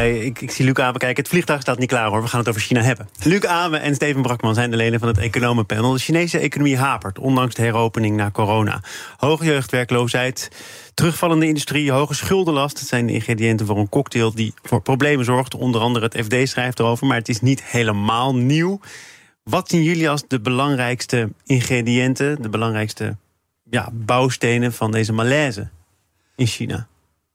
Ik, 0.00 0.40
ik 0.40 0.50
zie 0.50 0.64
Luc 0.64 0.74
Amen 0.74 0.98
kijken. 0.98 1.22
Het 1.22 1.32
vliegtuig 1.32 1.60
staat 1.60 1.78
niet 1.78 1.88
klaar 1.88 2.08
hoor. 2.08 2.22
We 2.22 2.28
gaan 2.28 2.38
het 2.40 2.48
over 2.48 2.60
China 2.60 2.80
hebben. 2.80 3.08
Luc 3.22 3.44
Amen 3.44 3.80
en 3.80 3.94
Steven 3.94 4.22
Brakman 4.22 4.54
zijn 4.54 4.70
de 4.70 4.76
leden 4.76 4.98
van 4.98 5.08
het 5.08 5.18
economenpanel. 5.18 5.92
De 5.92 5.98
Chinese 5.98 6.38
economie 6.38 6.76
hapert, 6.76 7.18
ondanks 7.18 7.54
de 7.54 7.62
heropening 7.62 8.16
na 8.16 8.30
corona. 8.30 8.80
Hoge 9.16 9.44
jeugdwerkloosheid, 9.44 10.50
terugvallende 10.94 11.46
industrie, 11.46 11.90
hoge 11.90 12.14
schuldenlast. 12.14 12.78
Het 12.78 12.88
zijn 12.88 13.06
de 13.06 13.12
ingrediënten 13.12 13.66
voor 13.66 13.78
een 13.78 13.88
cocktail 13.88 14.34
die 14.34 14.54
voor 14.62 14.82
problemen 14.82 15.24
zorgt. 15.24 15.54
Onder 15.54 15.80
andere 15.80 16.04
het 16.04 16.24
FD 16.24 16.48
schrijft 16.48 16.78
erover, 16.78 17.06
maar 17.06 17.16
het 17.16 17.28
is 17.28 17.40
niet 17.40 17.64
helemaal 17.64 18.34
nieuw. 18.34 18.80
Wat 19.42 19.68
zien 19.68 19.82
jullie 19.82 20.10
als 20.10 20.24
de 20.28 20.40
belangrijkste 20.40 21.32
ingrediënten, 21.44 22.42
de 22.42 22.48
belangrijkste 22.48 23.16
ja, 23.70 23.88
bouwstenen 23.92 24.72
van 24.72 24.90
deze 24.90 25.12
malaise 25.12 25.68
in 26.36 26.46
China? 26.46 26.88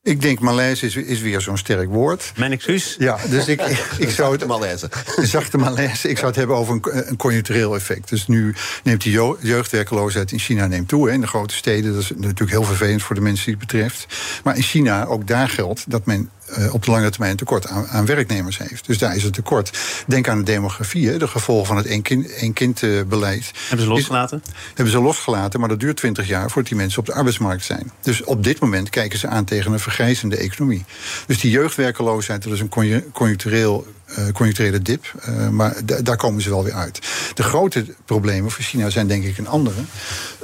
Ik 0.07 0.21
denk 0.21 0.39
malaise 0.39 0.85
is, 0.85 0.95
is 0.95 1.21
weer 1.21 1.41
zo'n 1.41 1.57
sterk 1.57 1.89
woord. 1.89 2.31
Mijn 2.37 2.51
excuus. 2.51 2.95
Ja, 2.99 3.17
dus 3.29 3.47
ik, 3.47 3.61
ik 3.97 4.09
zou 4.19 4.31
het... 4.31 4.47
malaise. 4.47 4.89
Zachte 5.21 5.57
malaise. 5.57 6.09
Ik 6.09 6.15
zou 6.15 6.27
het 6.27 6.35
hebben 6.35 6.55
over 6.55 6.73
een, 6.73 7.09
een 7.09 7.15
conjunctureel 7.15 7.75
effect. 7.75 8.09
Dus 8.09 8.27
nu 8.27 8.55
neemt 8.83 9.03
de 9.03 9.35
jeugdwerkeloosheid 9.39 10.31
in 10.31 10.39
China 10.39 10.67
neemt 10.67 10.87
toe. 10.87 11.07
Hè, 11.07 11.13
in 11.13 11.21
de 11.21 11.27
grote 11.27 11.53
steden. 11.53 11.93
Dat 11.93 12.01
is 12.01 12.11
natuurlijk 12.15 12.51
heel 12.51 12.63
vervelend 12.63 13.03
voor 13.03 13.15
de 13.15 13.21
mensen 13.21 13.45
die 13.45 13.53
het 13.53 13.67
betreft. 13.67 14.05
Maar 14.43 14.55
in 14.55 14.61
China, 14.61 15.05
ook 15.05 15.27
daar 15.27 15.49
geldt 15.49 15.91
dat 15.91 16.05
men 16.05 16.29
uh, 16.57 16.73
op 16.73 16.85
de 16.85 16.91
lange 16.91 17.09
termijn 17.09 17.31
een 17.31 17.37
tekort 17.37 17.67
aan, 17.67 17.87
aan, 17.87 18.05
werknemers 18.05 18.57
heeft. 18.57 18.85
Dus 18.85 18.97
daar 18.97 19.15
is 19.15 19.23
het 19.23 19.33
tekort. 19.33 19.77
Denk 20.07 20.27
aan 20.27 20.37
de 20.37 20.43
demografie, 20.43 21.17
de 21.17 21.27
gevolgen 21.27 21.67
van 21.67 21.77
het 21.77 21.85
één-kind-beleid. 21.85 23.51
hebben 23.67 23.85
ze 23.85 23.91
losgelaten? 23.91 24.41
Is, 24.45 24.53
hebben 24.67 24.93
ze 24.93 25.01
losgelaten, 25.01 25.59
maar 25.59 25.69
dat 25.69 25.79
duurt 25.79 25.97
20 25.97 26.27
jaar 26.27 26.49
voordat 26.49 26.67
die 26.67 26.77
mensen 26.77 26.99
op 26.99 27.05
de 27.05 27.13
arbeidsmarkt 27.13 27.65
zijn. 27.65 27.91
Dus 28.01 28.23
op 28.23 28.43
dit 28.43 28.59
moment 28.59 28.89
kijken 28.89 29.19
ze 29.19 29.27
aan 29.27 29.45
tegen 29.45 29.73
een 29.73 29.79
vergrijzende 29.79 30.37
economie. 30.37 30.85
Dus 31.27 31.39
die 31.39 31.51
jeugdwerkeloosheid, 31.51 32.43
dat 32.43 32.53
is 32.53 32.59
een 32.59 33.09
conjunctureel 33.11 33.87
uh, 34.09 34.31
conjuncturele 34.33 34.81
dip. 34.81 35.13
Uh, 35.29 35.49
maar 35.49 35.75
daar 36.03 36.17
komen 36.17 36.41
ze 36.41 36.49
wel 36.49 36.63
weer 36.63 36.73
uit. 36.73 36.99
De 37.33 37.43
grote 37.43 37.85
problemen 38.05 38.51
voor 38.51 38.63
China 38.63 38.89
zijn 38.89 39.07
denk 39.07 39.23
ik 39.23 39.37
een 39.37 39.47
andere. 39.47 39.75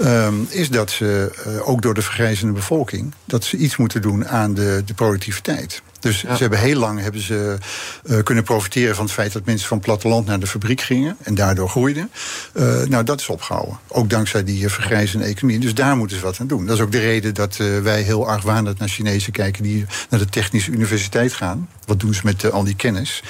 Uh, 0.02 0.28
is 0.50 0.70
dat 0.70 0.92
ze, 0.92 1.32
uh, 1.48 1.68
ook 1.68 1.82
door 1.82 1.94
de 1.94 2.02
vergrijzende 2.02 2.54
bevolking... 2.54 3.14
dat 3.26 3.44
ze 3.44 3.58
iets 3.58 3.78
moeten 3.78 4.02
doen 4.02 4.28
aan 4.28 4.54
de, 4.54 4.82
de 4.86 4.94
productiviteit. 4.94 5.82
Dus 6.04 6.20
ze 6.20 6.38
hebben 6.38 6.60
heel 6.60 6.80
lang 6.80 7.00
hebben 7.00 7.22
ze, 7.22 7.58
uh, 8.06 8.24
kunnen 8.24 8.44
profiteren 8.44 8.96
van 8.96 9.06
het 9.06 9.14
feit 9.14 9.34
dat 9.34 9.46
mensen 9.46 9.68
van 9.68 9.78
het 9.78 9.86
platteland 9.86 10.26
naar 10.26 10.40
de 10.40 10.48
fabriek 10.48 10.82
gingen 10.82 11.18
en 11.22 11.36
daardoor 11.36 11.70
groeiden. 11.70 12.10
Uh, 12.54 12.84
nou, 12.84 13.04
dat 13.04 13.20
is 13.20 13.28
opgehouden. 13.28 13.80
Ook 13.88 14.10
dankzij 14.10 14.44
die 14.44 14.70
vergrijzende 14.70 15.26
economie. 15.26 15.60
Dus 15.60 15.74
daar 15.74 15.98
moeten 15.98 16.18
ze 16.18 16.24
wat 16.24 16.40
aan 16.40 16.48
doen. 16.48 16.66
Dat 16.66 16.76
is 16.76 16.82
ook 16.82 16.92
de 16.92 17.00
reden 17.00 17.34
dat 17.34 17.58
wij 17.84 18.02
heel 18.02 18.28
argwanend 18.28 18.80
naar 18.80 18.88
Chinezen 18.88 19.32
kijken 19.32 19.64
die 19.64 19.86
naar 20.10 20.20
de 20.20 20.30
Technische 20.30 20.72
Universiteit 20.72 21.34
gaan. 21.34 21.70
Wat 21.86 22.00
doen 22.00 22.14
ze 22.14 22.22
met 22.24 22.52
al 22.52 22.64
die 22.64 22.76
kennis? 22.76 23.24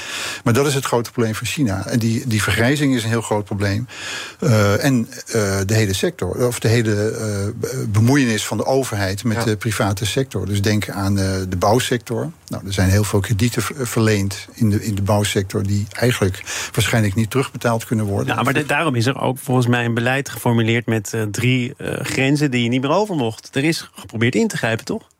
Maar 0.43 0.53
dat 0.53 0.67
is 0.67 0.73
het 0.73 0.85
grote 0.85 1.11
probleem 1.11 1.35
van 1.35 1.47
China. 1.47 1.87
En 1.87 1.99
die, 1.99 2.27
die 2.27 2.43
vergrijzing 2.43 2.95
is 2.95 3.03
een 3.03 3.09
heel 3.09 3.21
groot 3.21 3.45
probleem. 3.45 3.87
en 4.79 5.09
de 5.65 5.73
hele 5.73 5.93
sector, 5.93 6.47
of 6.47 6.59
de 6.59 6.67
hele 6.67 7.53
bemoeienis 7.87 8.45
van 8.45 8.57
de 8.57 8.65
overheid 8.65 9.23
met 9.23 9.37
ja. 9.37 9.43
de 9.43 9.57
private 9.57 10.05
sector. 10.05 10.45
Dus 10.45 10.61
denk 10.61 10.89
aan 10.89 11.15
de 11.15 11.57
bouwsector. 11.57 12.31
Nou, 12.47 12.65
er 12.65 12.73
zijn 12.73 12.89
heel 12.89 13.03
veel 13.03 13.19
kredieten 13.19 13.63
verleend 13.87 14.47
in 14.53 14.69
de, 14.69 14.83
in 14.83 14.95
de 14.95 15.01
bouwsector... 15.01 15.63
die 15.63 15.87
eigenlijk 15.91 16.41
waarschijnlijk 16.73 17.15
niet 17.15 17.29
terugbetaald 17.29 17.85
kunnen 17.85 18.05
worden. 18.05 18.35
Ja, 18.35 18.41
maar 18.43 18.53
de, 18.53 18.65
daarom 18.65 18.95
is 18.95 19.05
er 19.05 19.21
ook 19.21 19.37
volgens 19.37 19.67
mij 19.67 19.85
een 19.85 19.93
beleid 19.93 20.29
geformuleerd... 20.29 20.85
met 20.85 21.13
drie 21.31 21.73
grenzen 22.01 22.51
die 22.51 22.63
je 22.63 22.69
niet 22.69 22.81
meer 22.81 22.91
over 22.91 23.15
mocht. 23.15 23.55
Er 23.55 23.63
is 23.63 23.89
geprobeerd 23.95 24.35
in 24.35 24.47
te 24.47 24.57
grijpen, 24.57 24.85
toch? 24.85 25.11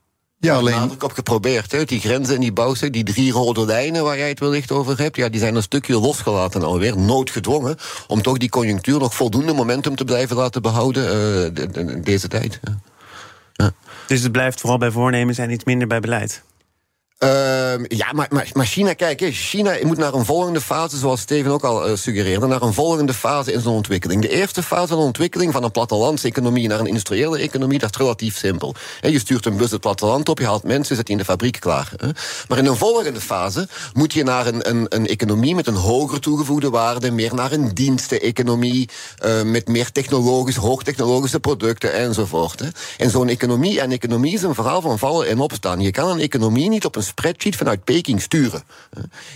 Ja, 0.44 0.56
alleen... 0.56 0.76
nadruk 0.76 1.04
op 1.04 1.12
geprobeerd. 1.12 1.72
Hè. 1.72 1.86
Die 1.86 2.00
grenzen 2.00 2.36
en 2.36 2.42
die 2.42 2.54
bouwsector, 2.54 3.04
die 3.04 3.14
drie 3.14 3.32
rode 3.32 3.66
lijnen 3.66 4.04
waar 4.04 4.18
jij 4.18 4.30
het 4.30 4.40
wellicht 4.40 4.72
over 4.72 4.98
hebt... 4.98 5.16
Ja, 5.16 5.30
die 5.30 5.40
zijn 5.40 5.56
een 5.56 5.62
stukje 5.62 6.00
losgelaten 6.00 6.64
alweer, 6.64 6.98
noodgedwongen... 6.98 7.78
om 8.08 8.22
toch 8.22 8.38
die 8.38 8.50
conjunctuur 8.50 9.00
nog 9.00 9.16
voldoende 9.16 9.54
momentum 9.54 9.96
te 9.96 10.04
blijven 10.04 10.36
laten 10.36 10.62
behouden 10.62 11.04
uh, 11.04 11.12
de, 11.54 11.72
de, 11.72 12.00
deze 12.00 12.28
tijd. 12.28 12.60
Ja. 12.64 12.80
Ja. 13.54 13.72
Dus 14.08 14.22
het 14.22 14.32
blijft 14.32 14.60
vooral 14.60 14.78
bij 14.78 14.92
voornemens 14.92 15.38
en 15.38 15.50
iets 15.50 15.64
minder 15.64 15.88
bij 15.88 16.00
beleid? 16.00 16.44
Uh, 17.24 17.74
ja, 17.88 18.12
maar, 18.14 18.50
maar, 18.54 18.66
China, 18.66 18.94
kijk, 18.94 19.22
China 19.32 19.76
moet 19.84 19.98
naar 19.98 20.14
een 20.14 20.26
volgende 20.26 20.62
fase, 20.62 20.98
zoals 20.98 21.22
Steven 21.22 21.52
ook 21.52 21.64
al 21.64 21.90
uh, 21.90 21.96
suggereerde, 21.96 22.48
naar 22.48 22.62
een 22.62 22.74
volgende 22.74 23.14
fase 23.14 23.52
in 23.52 23.62
zijn 23.62 23.74
ontwikkeling. 23.74 24.22
De 24.22 24.30
eerste 24.30 24.64
fase 24.64 24.88
van 24.88 24.98
de 24.98 25.04
ontwikkeling 25.04 25.54
van 25.54 25.64
een 25.64 25.72
plattelandseconomie 25.72 26.68
naar 26.68 26.80
een 26.80 26.86
industriële 26.86 27.40
economie, 27.40 27.80
dat 27.80 27.90
is 27.90 27.98
relatief 27.98 28.38
simpel. 28.38 28.76
Je 29.02 29.20
stuurt 29.20 29.46
een 29.46 29.58
bus 29.58 29.72
het 29.72 29.82
platteland 29.82 30.30
op, 30.30 30.40
je 30.40 30.46
haalt 30.46 30.64
mensen, 30.64 30.96
zet 30.96 31.06
die 31.06 31.16
in 31.16 31.22
de 31.22 31.28
fabriek 31.28 31.60
klaar. 31.60 31.92
Maar 32.48 32.58
in 32.58 32.66
een 32.66 32.76
volgende 32.76 33.22
fase 33.22 33.68
moet 33.94 34.14
je 34.14 34.24
naar 34.24 34.48
een, 34.48 34.70
een, 34.70 34.86
een 34.90 35.08
economie 35.08 35.56
met 35.56 35.68
een 35.68 35.76
hoger 35.76 36.20
toegevoegde 36.20 36.70
waarde, 36.70 37.12
meer 37.12 37.34
naar 37.34 37.52
een 37.52 37.74
diensteneconomie, 37.74 38.90
uh, 39.26 39.42
met 39.42 39.68
meer 39.68 39.92
technologisch, 39.92 40.56
hoogtechnologische 40.56 41.40
producten 41.40 41.94
enzovoort. 41.94 42.64
En 42.98 43.10
zo'n 43.10 43.30
economie 43.30 43.82
en 43.82 43.92
economie 43.92 44.34
is 44.34 44.44
een 44.44 44.56
verhaal 44.56 44.82
van 44.82 45.00
vallen 45.00 45.28
en 45.28 45.40
opstaan. 45.40 45.82
Je 45.82 45.92
kan 45.92 46.10
een 46.10 46.20
economie 46.20 46.70
niet 46.70 46.86
op 46.86 46.96
een 46.96 47.04
spreadsheet 47.14 47.56
vanuit 47.56 47.84
Peking 47.84 48.22
sturen. 48.22 48.64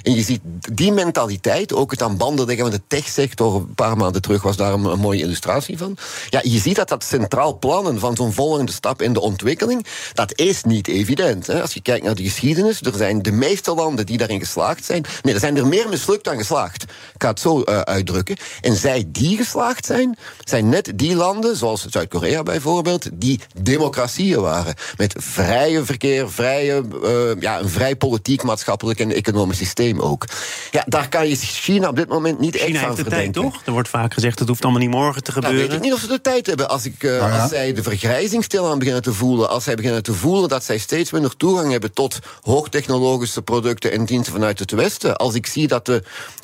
En 0.04 0.16
je 0.16 0.22
ziet 0.22 0.42
die 0.72 0.92
mentaliteit, 0.92 1.74
ook 1.74 1.92
het 1.92 2.02
aan 2.02 2.18
banden 2.18 2.46
leggen 2.46 2.72
de 2.72 2.82
techsector, 2.88 3.56
een 3.56 3.74
paar 3.76 3.98
maanden 3.98 4.22
terug 4.22 4.42
was 4.42 4.56
daar 4.56 4.74
een, 4.74 5.00
mooie 5.00 5.22
illustratie 5.22 5.78
van. 5.78 5.98
Ja, 6.30 6.40
je 6.44 6.60
ziet 6.60 6.76
dat 6.76 6.90
dat 6.90 7.04
centraal 7.04 7.58
plannen 7.58 8.00
van 8.00 8.16
zo'n 8.16 8.34
volgende 8.34 8.72
stap 8.72 9.02
in 9.02 9.14
de 9.14 9.20
ontwikkeling, 9.20 9.86
dat 10.14 10.40
is 10.40 10.64
niet 10.64 10.88
evident. 10.88 11.48
Hè. 11.48 11.62
Als 11.62 11.74
je 11.74 11.82
kijkt 11.82 12.06
naar 12.06 12.16
de 12.16 12.24
geschiedenis, 12.24 12.82
er 12.82 12.96
zijn 12.96 13.22
de 13.22 13.32
meeste 13.32 13.74
landen 13.74 14.06
die 14.06 14.18
daarin 14.18 14.40
geslaagd 14.40 14.86
zijn. 14.86 15.06
Nee, 15.22 15.34
er 15.34 15.40
zijn 15.40 15.58
er 15.58 15.68
meer 15.68 15.90
mislukt 15.90 16.24
dan 16.24 16.38
geslaagd. 16.38 16.84
Ik 16.84 16.90
ga 17.18 17.30
het 17.30 17.40
zo 17.40 17.64
uh, 17.66 17.80
uitdrukken. 17.80 18.38
En 18.62 18.76
zij 18.76 19.06
die 19.08 19.38
geslaagd 19.38 19.86
zijn, 19.86 20.18
zijn 20.44 20.70
net 20.70 20.92
die 20.96 21.16
landen, 21.16 21.56
zoals 21.56 21.86
Zuid-Korea 21.86 22.44
bijvoorbeeld, 22.44 23.10
die 23.14 23.40
democratieën 23.62 24.42
waren. 24.42 24.74
Met 24.98 25.16
vrije 25.18 25.86
verkeer, 25.86 26.32
vrije, 26.32 26.84
uh, 27.04 27.42
ja, 27.42 27.57
een 27.60 27.70
vrij 27.70 27.96
politiek, 27.96 28.44
maatschappelijk 28.44 29.00
en 29.00 29.12
economisch 29.12 29.58
systeem 29.58 30.00
ook. 30.00 30.26
Ja, 30.72 30.84
daar 30.88 31.10
kan 31.10 31.28
je 31.28 31.36
China 31.36 31.90
op 31.90 31.96
dit 31.96 32.08
moment 32.08 32.40
niet 32.40 32.56
China 32.56 32.68
echt 32.68 32.78
van 32.78 32.86
heeft 32.86 32.98
de 32.98 33.10
verdenken. 33.10 33.42
tijd, 33.42 33.54
toch? 33.54 33.62
Er 33.66 33.72
wordt 33.72 33.90
vaak 33.90 34.14
gezegd, 34.14 34.40
het 34.40 34.48
hoeft 34.48 34.64
allemaal 34.64 34.82
niet 34.82 34.90
morgen 34.90 35.24
te 35.24 35.32
gebeuren. 35.32 35.58
Nou, 35.58 35.70
weet 35.70 35.78
ik 35.78 35.84
niet 35.84 35.94
of 35.94 36.00
ze 36.00 36.08
de 36.08 36.22
tijd 36.22 36.48
hebben. 36.48 36.70
Als, 36.70 36.86
ik, 36.86 37.04
uh, 37.04 37.20
Nou 37.20 37.32
ja. 37.32 37.42
als 37.42 37.50
zij 37.50 37.74
de 37.74 37.84
vergrijzing 37.84 38.44
stilaan 38.44 38.80
beginnen 38.80 39.04
te 39.04 39.14
voelen, 39.14 39.50
als 39.50 39.64
zij 39.64 39.76
beginnen 39.76 40.04
te 40.04 40.14
voelen 40.14 40.50
dat 40.50 40.64
zij 40.64 40.78
steeds 40.78 41.12
minder 41.12 41.38
toegang 41.38 41.72
hebben 41.72 41.94
tot 41.94 42.20
hoogtechnologische 42.42 43.42
producten 43.42 43.92
en 43.92 44.06
diensten 44.06 44.34
vanuit 44.34 44.60
het 44.60 44.72
Westen. 44.72 45.16
Als 45.16 45.34
ik 45.36 45.46
zie 45.46 45.68
dat 45.68 45.86
de, 45.86 46.04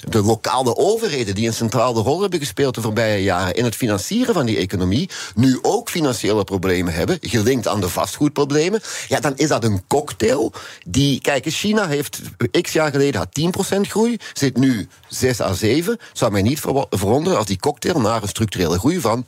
de 0.09 0.21
lokale 0.21 0.75
overheden, 0.75 1.35
die 1.35 1.47
een 1.47 1.53
centrale 1.53 2.01
rol 2.01 2.21
hebben 2.21 2.39
gespeeld 2.39 2.75
de 2.75 2.81
voorbije 2.81 3.23
jaren 3.23 3.55
in 3.55 3.63
het 3.63 3.75
financieren 3.75 4.33
van 4.33 4.45
die 4.45 4.57
economie, 4.57 5.09
nu 5.35 5.59
ook 5.61 5.89
financiële 5.89 6.43
problemen 6.43 6.93
hebben, 6.93 7.17
gelinkt 7.21 7.67
aan 7.67 7.81
de 7.81 7.89
vastgoedproblemen, 7.89 8.81
ja, 9.07 9.19
dan 9.19 9.33
is 9.35 9.47
dat 9.47 9.63
een 9.63 9.83
cocktail 9.87 10.53
die, 10.85 11.02
kijk, 11.21 11.45
China 11.47 11.87
heeft 11.87 12.21
x 12.61 12.73
jaar 12.73 12.91
geleden 12.91 13.19
had 13.19 13.75
10% 13.77 13.81
groei, 13.81 14.17
zit 14.33 14.57
nu 14.57 14.87
6 15.07 15.41
à 15.41 15.53
7. 15.53 15.97
Zou 16.13 16.31
mij 16.31 16.41
niet 16.41 16.59
ver- 16.59 16.85
verwonderen 16.89 17.37
als 17.37 17.47
die 17.47 17.59
cocktail 17.59 17.99
naar 18.01 18.21
een 18.21 18.27
structurele 18.27 18.79
groei 18.79 18.99
van 18.99 19.25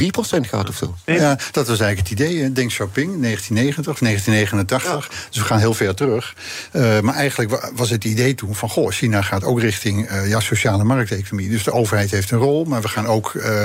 3% 0.00 0.48
gaat 0.48 0.68
of 0.68 0.76
zo. 0.76 0.94
Ja, 1.06 1.38
dat 1.52 1.66
was 1.68 1.80
eigenlijk 1.80 1.98
het 2.08 2.20
idee. 2.20 2.42
hè. 2.42 2.52
Deng 2.52 2.68
Xiaoping, 2.68 3.20
1990 3.20 3.92
of 3.92 3.98
1989. 3.98 5.26
Dus 5.28 5.38
we 5.38 5.44
gaan 5.44 5.58
heel 5.58 5.74
ver 5.74 5.94
terug. 5.94 6.34
Uh, 6.72 7.00
maar 7.00 7.14
eigenlijk 7.14 7.50
wa- 7.50 7.70
was 7.74 7.90
het 7.90 8.04
idee 8.04 8.34
toen 8.34 8.54
van... 8.54 8.68
goh, 8.68 8.90
China 8.90 9.22
gaat 9.22 9.44
ook 9.44 9.60
richting 9.60 10.10
uh, 10.10 10.28
ja, 10.28 10.40
sociale 10.40 10.84
markteconomie. 10.84 11.48
Dus 11.50 11.64
de 11.64 11.72
overheid 11.72 12.10
heeft 12.10 12.30
een 12.30 12.38
rol, 12.38 12.64
maar 12.64 12.82
we 12.82 12.88
gaan 12.88 13.06
ook 13.06 13.32
uh, 13.34 13.62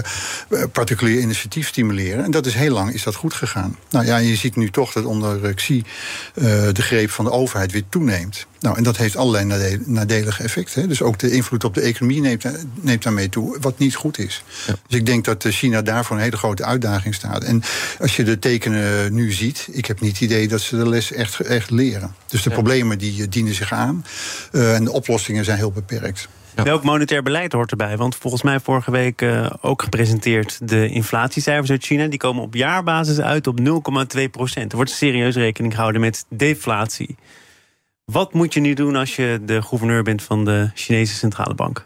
particulier 0.72 1.20
initiatief 1.20 1.68
stimuleren. 1.68 2.24
En 2.24 2.32
dat 2.32 2.46
is 2.46 2.54
heel 2.54 2.74
lang 2.74 2.94
is 2.94 3.04
dat 3.04 3.16
goed 3.16 3.34
gegaan. 3.34 3.78
Nou 3.90 4.06
ja, 4.06 4.18
je 4.18 4.36
ziet 4.36 4.56
nu 4.56 4.70
toch 4.70 4.92
dat 4.92 5.06
onder 5.06 5.54
Xi 5.54 5.84
de 6.34 6.82
greep 6.82 7.10
van 7.12 7.26
de 7.26 7.32
overheid 7.32 7.72
weer 7.72 7.84
toeneemt. 7.90 8.46
Nou, 8.60 8.78
en 8.78 8.84
dat 8.84 8.98
heeft 8.98 9.16
allerlei 9.18 9.46
nade- 9.46 9.82
nadelige 9.86 10.44
effecten. 10.44 10.82
Hè. 10.82 10.88
Dus 10.88 11.02
ook 11.02 11.20
de 11.20 11.32
invloed 11.32 11.64
op 11.64 11.74
de 11.74 11.82
economie 11.82 12.22
neemt, 12.22 12.44
neemt 12.82 13.04
daarmee 13.04 13.30
toe, 13.30 13.58
wat 13.62 13.78
niet 13.80 13.96
goed 13.96 14.20
is. 14.20 14.44
Ja. 14.68 14.74
Dus 14.88 15.00
ik 15.00 15.06
denk 15.06 15.26
dat 15.26 15.46
eh, 15.46 15.52
China 15.52 15.82
daar 15.82 16.06
voor 16.18 16.26
een 16.26 16.32
hele 16.32 16.38
grote 16.38 16.66
uitdaging 16.66 17.16
staat. 17.16 17.44
En 17.44 17.64
als 18.00 18.16
je 18.16 18.24
de 18.24 18.40
tekenen 18.40 19.14
nu 19.14 19.32
ziet, 19.32 19.68
ik 19.72 19.86
heb 19.86 20.00
niet 20.00 20.12
het 20.12 20.22
idee 20.22 20.48
dat 20.48 20.62
ze 20.62 20.78
de 20.78 20.90
les 20.90 21.12
echt, 21.12 21.40
echt 21.40 21.70
leren. 21.70 22.16
Dus 22.28 22.42
de 22.42 22.50
problemen 22.50 22.98
die 22.98 23.22
eh, 23.22 23.28
dienen 23.30 23.54
zich 23.54 23.72
aan. 23.72 24.06
Uh, 24.52 24.76
en 24.76 24.84
de 24.84 24.92
oplossingen 24.92 25.46
zijn 25.46 25.58
heel 25.58 25.72
beperkt. 25.72 26.28
Ja. 26.56 26.64
Welk 26.64 26.84
monetair 26.84 27.24
beleid 27.24 27.52
hoort 27.52 27.72
erbij? 27.72 27.98
Want 27.98 28.16
volgens 28.16 28.44
mij 28.44 28.60
vorige 28.60 28.92
week 28.92 29.22
uh, 29.22 29.50
ook 29.62 29.82
gepresenteerd 29.82 30.60
de 30.70 30.90
inflatiecijfers 30.90 31.70
uit 31.70 31.84
China. 31.84 32.08
Die 32.08 32.20
komen 32.20 32.44
op 32.44 32.54
jaarbasis 32.54 33.20
uit 33.20 33.48
op 33.48 33.60
0,2 33.60 34.30
procent. 34.32 34.72
Er 34.72 34.76
wordt 34.76 34.92
serieus 34.92 35.36
rekening 35.36 35.74
gehouden 35.74 36.02
met 36.02 36.26
deflatie. 36.30 37.16
Wat 38.06 38.34
moet 38.34 38.54
je 38.54 38.60
nu 38.60 38.74
doen 38.74 38.96
als 38.96 39.16
je 39.16 39.40
de 39.46 39.62
gouverneur 39.62 40.04
bent 40.04 40.24
van 40.24 40.46
de 40.46 40.70
Chinese 40.74 41.16
centrale 41.16 41.56
bank? 41.56 41.86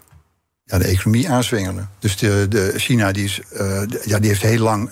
Ja, 0.71 0.77
de 0.77 0.85
economie 0.85 1.29
aanzwengelen. 1.29 1.89
Dus 1.99 2.17
de, 2.17 2.45
de 2.49 2.73
China 2.75 3.11
die 3.11 3.23
is, 3.23 3.41
de, 3.49 4.01
ja, 4.05 4.19
die 4.19 4.29
heeft 4.29 4.41
heel 4.41 4.63
lang 4.63 4.89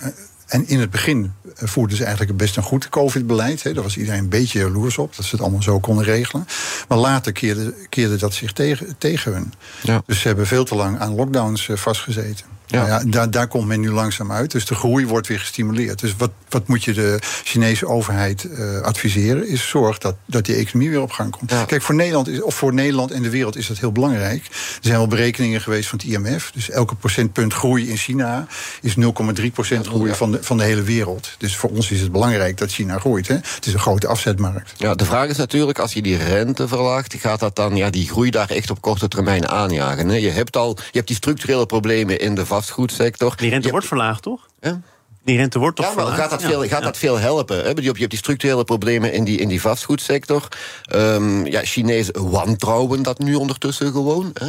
En 0.50 0.68
in 0.68 0.80
het 0.80 0.90
begin 0.90 1.32
voerden 1.56 1.98
ze 1.98 2.04
eigenlijk 2.04 2.38
best 2.38 2.58
een 2.58 2.64
goed 2.64 2.90
COVID-beleid. 2.90 3.64
Daar 3.64 3.84
was 3.84 3.98
iedereen 3.98 4.20
een 4.20 4.30
beetje 4.30 4.60
jaloers 4.60 4.98
op, 4.98 5.16
dat 5.16 5.26
ze 5.26 5.32
het 5.32 5.42
allemaal 5.42 5.62
zo 5.62 5.80
konden 5.80 6.06
regelen. 6.06 6.48
Maar 6.88 6.98
later 6.98 7.32
keerde, 7.32 7.74
keerde 7.90 8.16
dat 8.16 8.34
zich 8.34 8.54
tegen, 8.54 8.98
tegen 8.98 9.34
hun. 9.34 9.54
Ja. 9.82 10.04
Dus 10.06 10.20
ze 10.20 10.28
hebben 10.28 10.48
veel 10.48 10.64
te 10.64 10.76
lang 10.76 11.00
aan 11.00 11.16
lockdowns 11.16 11.70
vastgezeten. 11.74 12.46
Ja. 12.70 12.78
Nou 12.78 12.90
ja, 12.90 13.12
daar, 13.12 13.32
daar 13.32 13.48
komt 13.48 13.68
men 13.68 13.80
nu 13.80 13.92
langzaam 13.92 14.32
uit. 14.32 14.52
Dus 14.52 14.66
de 14.66 14.76
groei 14.76 15.08
wordt 15.08 15.28
weer 15.28 15.40
gestimuleerd. 15.40 16.00
Dus 16.00 16.16
wat, 16.18 16.32
wat 16.50 16.68
moet 16.68 16.84
je 16.84 16.94
de 16.94 17.20
Chinese 17.44 17.88
overheid 17.88 18.44
uh, 18.44 18.82
adviseren? 18.82 19.48
Is 19.48 19.68
zorg 19.68 19.98
dat, 19.98 20.16
dat 20.26 20.46
die 20.46 20.56
economie 20.56 20.90
weer 20.90 21.02
op 21.02 21.12
gang 21.12 21.32
komt. 21.32 21.54
Kijk, 21.66 21.82
voor 21.82 21.96
Nederland, 21.96 22.28
is, 22.28 22.42
of 22.42 22.56
voor 22.56 22.74
Nederland 22.74 23.12
en 23.12 23.22
de 23.22 23.30
wereld 23.30 23.56
is 23.56 23.68
dat 23.68 23.78
heel 23.78 23.92
belangrijk. 23.92 24.46
Er 24.46 24.80
zijn 24.82 24.98
wel 24.98 25.08
berekeningen 25.08 25.62
geweest 25.62 25.90
van 25.90 26.00
het 26.00 26.08
IMF. 26.08 26.52
Dus 26.54 26.70
elke 26.70 26.96
procentpunt 26.96 27.54
groei 27.54 27.90
in 27.90 27.98
China 27.98 28.48
is 28.82 28.96
0,3 28.96 29.52
procent 29.54 29.88
groei 29.88 30.14
van 30.14 30.32
de, 30.32 30.39
van 30.42 30.58
de 30.58 30.64
hele 30.64 30.82
wereld. 30.82 31.36
Dus 31.38 31.56
voor 31.56 31.70
ons 31.70 31.92
is 31.92 32.02
het 32.02 32.12
belangrijk 32.12 32.58
dat 32.58 32.72
China 32.72 33.00
groeit. 33.00 33.28
Hè? 33.28 33.36
Het 33.36 33.66
is 33.66 33.74
een 33.74 33.80
grote 33.80 34.08
afzetmarkt. 34.08 34.74
Ja, 34.78 34.96
de 34.96 35.06
vraag 35.06 35.30
is 35.30 35.38
natuurlijk, 35.38 35.80
als 35.80 35.94
je 35.94 36.02
die 36.02 36.18
rente 36.18 36.68
verlaagt, 36.68 37.16
gaat 37.18 37.40
dat 37.40 37.56
dan 37.56 37.76
ja, 37.76 37.90
die 37.90 38.08
groei 38.08 38.30
daar 38.30 38.50
echt 38.50 38.70
op 38.70 38.82
korte 38.82 39.08
termijn 39.08 39.48
aanjagen? 39.48 40.10
Hè? 40.10 40.16
Je 40.16 40.30
hebt 40.30 40.58
al 40.58 40.78
je 40.78 40.98
hebt 40.98 41.08
die 41.08 41.16
structurele 41.16 41.66
problemen 41.66 42.20
in 42.20 42.36
de 42.36 42.46
vastgoedsector. 42.46 43.34
Die 43.38 43.50
rente 43.50 43.70
wordt 43.70 43.88
verlaagd, 43.88 44.22
toch? 44.22 44.48
Ja. 44.60 44.82
Die 45.24 45.38
rente 45.38 45.60
wordt 45.60 45.76
toch 45.76 45.86
ja, 45.86 45.94
maar 45.94 46.06
gaat 46.06 46.30
dat, 46.30 46.42
veel, 46.42 46.68
gaat 46.68 46.84
dat 46.84 46.98
veel 46.98 47.18
helpen? 47.18 47.58
Hè? 47.58 47.70
Je 47.70 47.82
hebt 47.82 48.10
die 48.10 48.18
structurele 48.18 48.64
problemen 48.64 49.14
in 49.14 49.24
die, 49.24 49.38
in 49.38 49.48
die 49.48 49.62
vastgoedsector. 49.62 50.48
Um, 50.96 51.46
ja, 51.46 51.62
Chinezen 51.64 52.30
wantrouwen 52.30 53.04
dat 53.04 53.20
nu 53.20 53.36
ondertussen 53.36 53.92
gewoon. 53.92 54.32
Hè? 54.34 54.46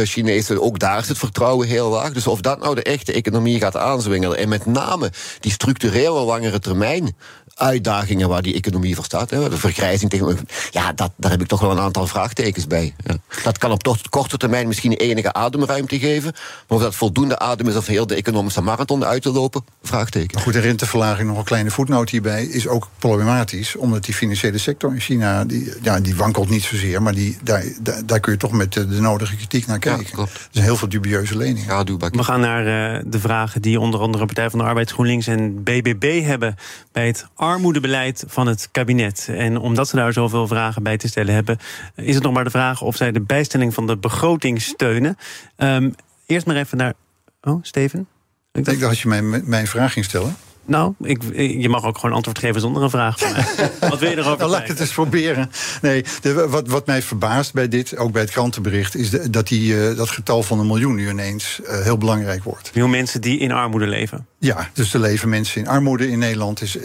Uh, 0.00 0.06
Chinezen, 0.06 0.62
ook 0.62 0.78
daar 0.78 0.98
is 0.98 1.08
het 1.08 1.18
vertrouwen 1.18 1.68
heel 1.68 1.88
laag. 1.88 2.12
Dus 2.12 2.26
of 2.26 2.40
dat 2.40 2.58
nou 2.58 2.74
de 2.74 2.82
echte 2.82 3.12
economie 3.12 3.60
gaat 3.60 3.76
aanzwingelen... 3.76 4.38
en 4.38 4.48
met 4.48 4.66
name 4.66 5.12
die 5.40 5.52
structurele 5.52 6.20
langere 6.20 6.58
termijn 6.58 7.16
uitdagingen 7.54 8.28
waar 8.28 8.42
die 8.42 8.54
economie 8.54 8.94
voor 8.94 9.04
staat. 9.04 9.30
Hè. 9.30 9.48
De 9.48 9.56
vergrijzing 9.56 10.10
tegen. 10.10 10.38
Ja, 10.70 10.92
dat, 10.92 11.10
daar 11.16 11.30
heb 11.30 11.40
ik 11.40 11.46
toch 11.46 11.60
wel 11.60 11.70
een 11.70 11.78
aantal 11.78 12.06
vraagtekens 12.06 12.66
bij. 12.66 12.94
Ja. 13.04 13.16
Dat 13.42 13.58
kan 13.58 13.70
op 13.70 13.98
korte 14.10 14.36
termijn 14.36 14.66
misschien 14.66 14.92
enige 14.92 15.32
ademruimte 15.32 15.98
geven. 15.98 16.32
Maar 16.68 16.78
of 16.78 16.82
dat 16.82 16.94
voldoende 16.94 17.38
adem 17.38 17.68
is 17.68 17.76
of 17.76 17.86
heel 17.86 18.06
de 18.06 18.14
economische 18.14 18.60
marathon 18.60 19.04
uit 19.04 19.22
te 19.22 19.32
lopen, 19.32 19.64
vraagteken. 19.82 20.40
Goed, 20.40 20.52
de 20.52 20.60
renteverlaging, 20.60 21.28
nog 21.28 21.38
een 21.38 21.44
kleine 21.44 21.70
voetnoot 21.70 22.10
hierbij, 22.10 22.44
is 22.44 22.66
ook 22.66 22.88
problematisch. 22.98 23.76
Omdat 23.76 24.04
die 24.04 24.14
financiële 24.14 24.58
sector 24.58 24.92
in 24.92 25.00
China, 25.00 25.44
die, 25.44 25.72
ja, 25.82 26.00
die 26.00 26.16
wankelt 26.16 26.50
niet 26.50 26.62
zozeer. 26.62 27.02
Maar 27.02 27.14
die, 27.14 27.36
daar, 27.42 27.64
daar, 28.04 28.20
kun 28.20 28.32
je 28.32 28.38
toch 28.38 28.52
met 28.52 28.72
de, 28.72 28.86
nodige 28.86 29.36
kritiek 29.36 29.66
naar 29.66 29.78
kijken. 29.78 30.16
Ja, 30.16 30.22
er 30.22 30.28
zijn 30.50 30.64
heel 30.64 30.76
veel 30.76 30.88
dubieuze 30.88 31.36
leningen. 31.36 31.68
Ja, 31.68 31.84
We 32.10 32.24
gaan 32.24 32.40
naar 32.40 32.96
uh, 32.96 33.02
de 33.06 33.20
vragen 33.20 33.62
die 33.62 33.80
onder 33.80 34.00
andere 34.00 34.26
Partij 34.26 34.50
van 34.50 34.58
de 34.58 34.64
Arbeid, 34.64 34.90
GroenLinks 34.90 35.26
en 35.26 35.62
BBB 35.62 36.22
hebben 36.24 36.56
bij 36.92 37.06
het 37.06 37.26
armoedebeleid 37.44 38.24
van 38.26 38.46
het 38.46 38.68
kabinet. 38.70 39.28
En 39.30 39.58
omdat 39.58 39.88
ze 39.88 39.96
daar 39.96 40.12
zoveel 40.12 40.46
vragen 40.46 40.82
bij 40.82 40.96
te 40.96 41.08
stellen 41.08 41.34
hebben, 41.34 41.58
is 41.96 42.14
het 42.14 42.24
nog 42.24 42.32
maar 42.32 42.44
de 42.44 42.50
vraag 42.50 42.82
of 42.82 42.96
zij 42.96 43.12
de 43.12 43.20
bijstelling 43.20 43.74
van 43.74 43.86
de 43.86 43.96
begroting 43.96 44.62
steunen. 44.62 45.16
Um, 45.56 45.94
eerst 46.26 46.46
maar 46.46 46.56
even 46.56 46.78
naar. 46.78 46.94
Oh, 47.42 47.58
Steven? 47.62 48.06
Ik 48.52 48.64
dacht, 48.64 48.80
dat 48.80 48.98
je 48.98 49.08
mij 49.08 49.22
mijn 49.22 49.66
vraag 49.66 49.92
ging 49.92 50.04
stellen. 50.04 50.36
Nou, 50.66 50.94
ik, 51.00 51.22
je 51.36 51.68
mag 51.68 51.84
ook 51.84 51.98
gewoon 51.98 52.16
antwoord 52.16 52.38
geven 52.38 52.60
zonder 52.60 52.82
een 52.82 52.90
vraag. 52.90 53.18
wat 53.90 53.98
wil 53.98 54.10
je 54.10 54.16
erover 54.16 54.38
nou, 54.38 54.50
Laat 54.50 54.62
ik 54.62 54.68
het 54.68 54.80
eens 54.80 54.92
proberen. 54.92 55.50
Nee, 55.82 56.04
de, 56.20 56.48
wat, 56.48 56.68
wat 56.68 56.86
mij 56.86 57.02
verbaast 57.02 57.52
bij 57.52 57.68
dit, 57.68 57.96
ook 57.96 58.12
bij 58.12 58.22
het 58.22 58.30
krantenbericht... 58.30 58.96
is 58.96 59.10
dat 59.10 59.48
die, 59.48 59.74
uh, 59.74 59.96
dat 59.96 60.10
getal 60.10 60.42
van 60.42 60.58
een 60.58 60.66
miljoen 60.66 60.94
nu 60.94 61.08
ineens 61.08 61.60
uh, 61.62 61.82
heel 61.82 61.98
belangrijk 61.98 62.44
wordt. 62.44 62.70
Miljoen 62.74 62.90
mensen 62.90 63.20
die 63.20 63.38
in 63.38 63.52
armoede 63.52 63.86
leven? 63.86 64.26
Ja, 64.44 64.70
dus 64.72 64.94
er 64.94 65.00
leven 65.00 65.28
mensen 65.28 65.60
in 65.60 65.68
armoede 65.68 66.10
in 66.10 66.18
Nederland. 66.18 66.62
Is, 66.62 66.76
uh, 66.76 66.82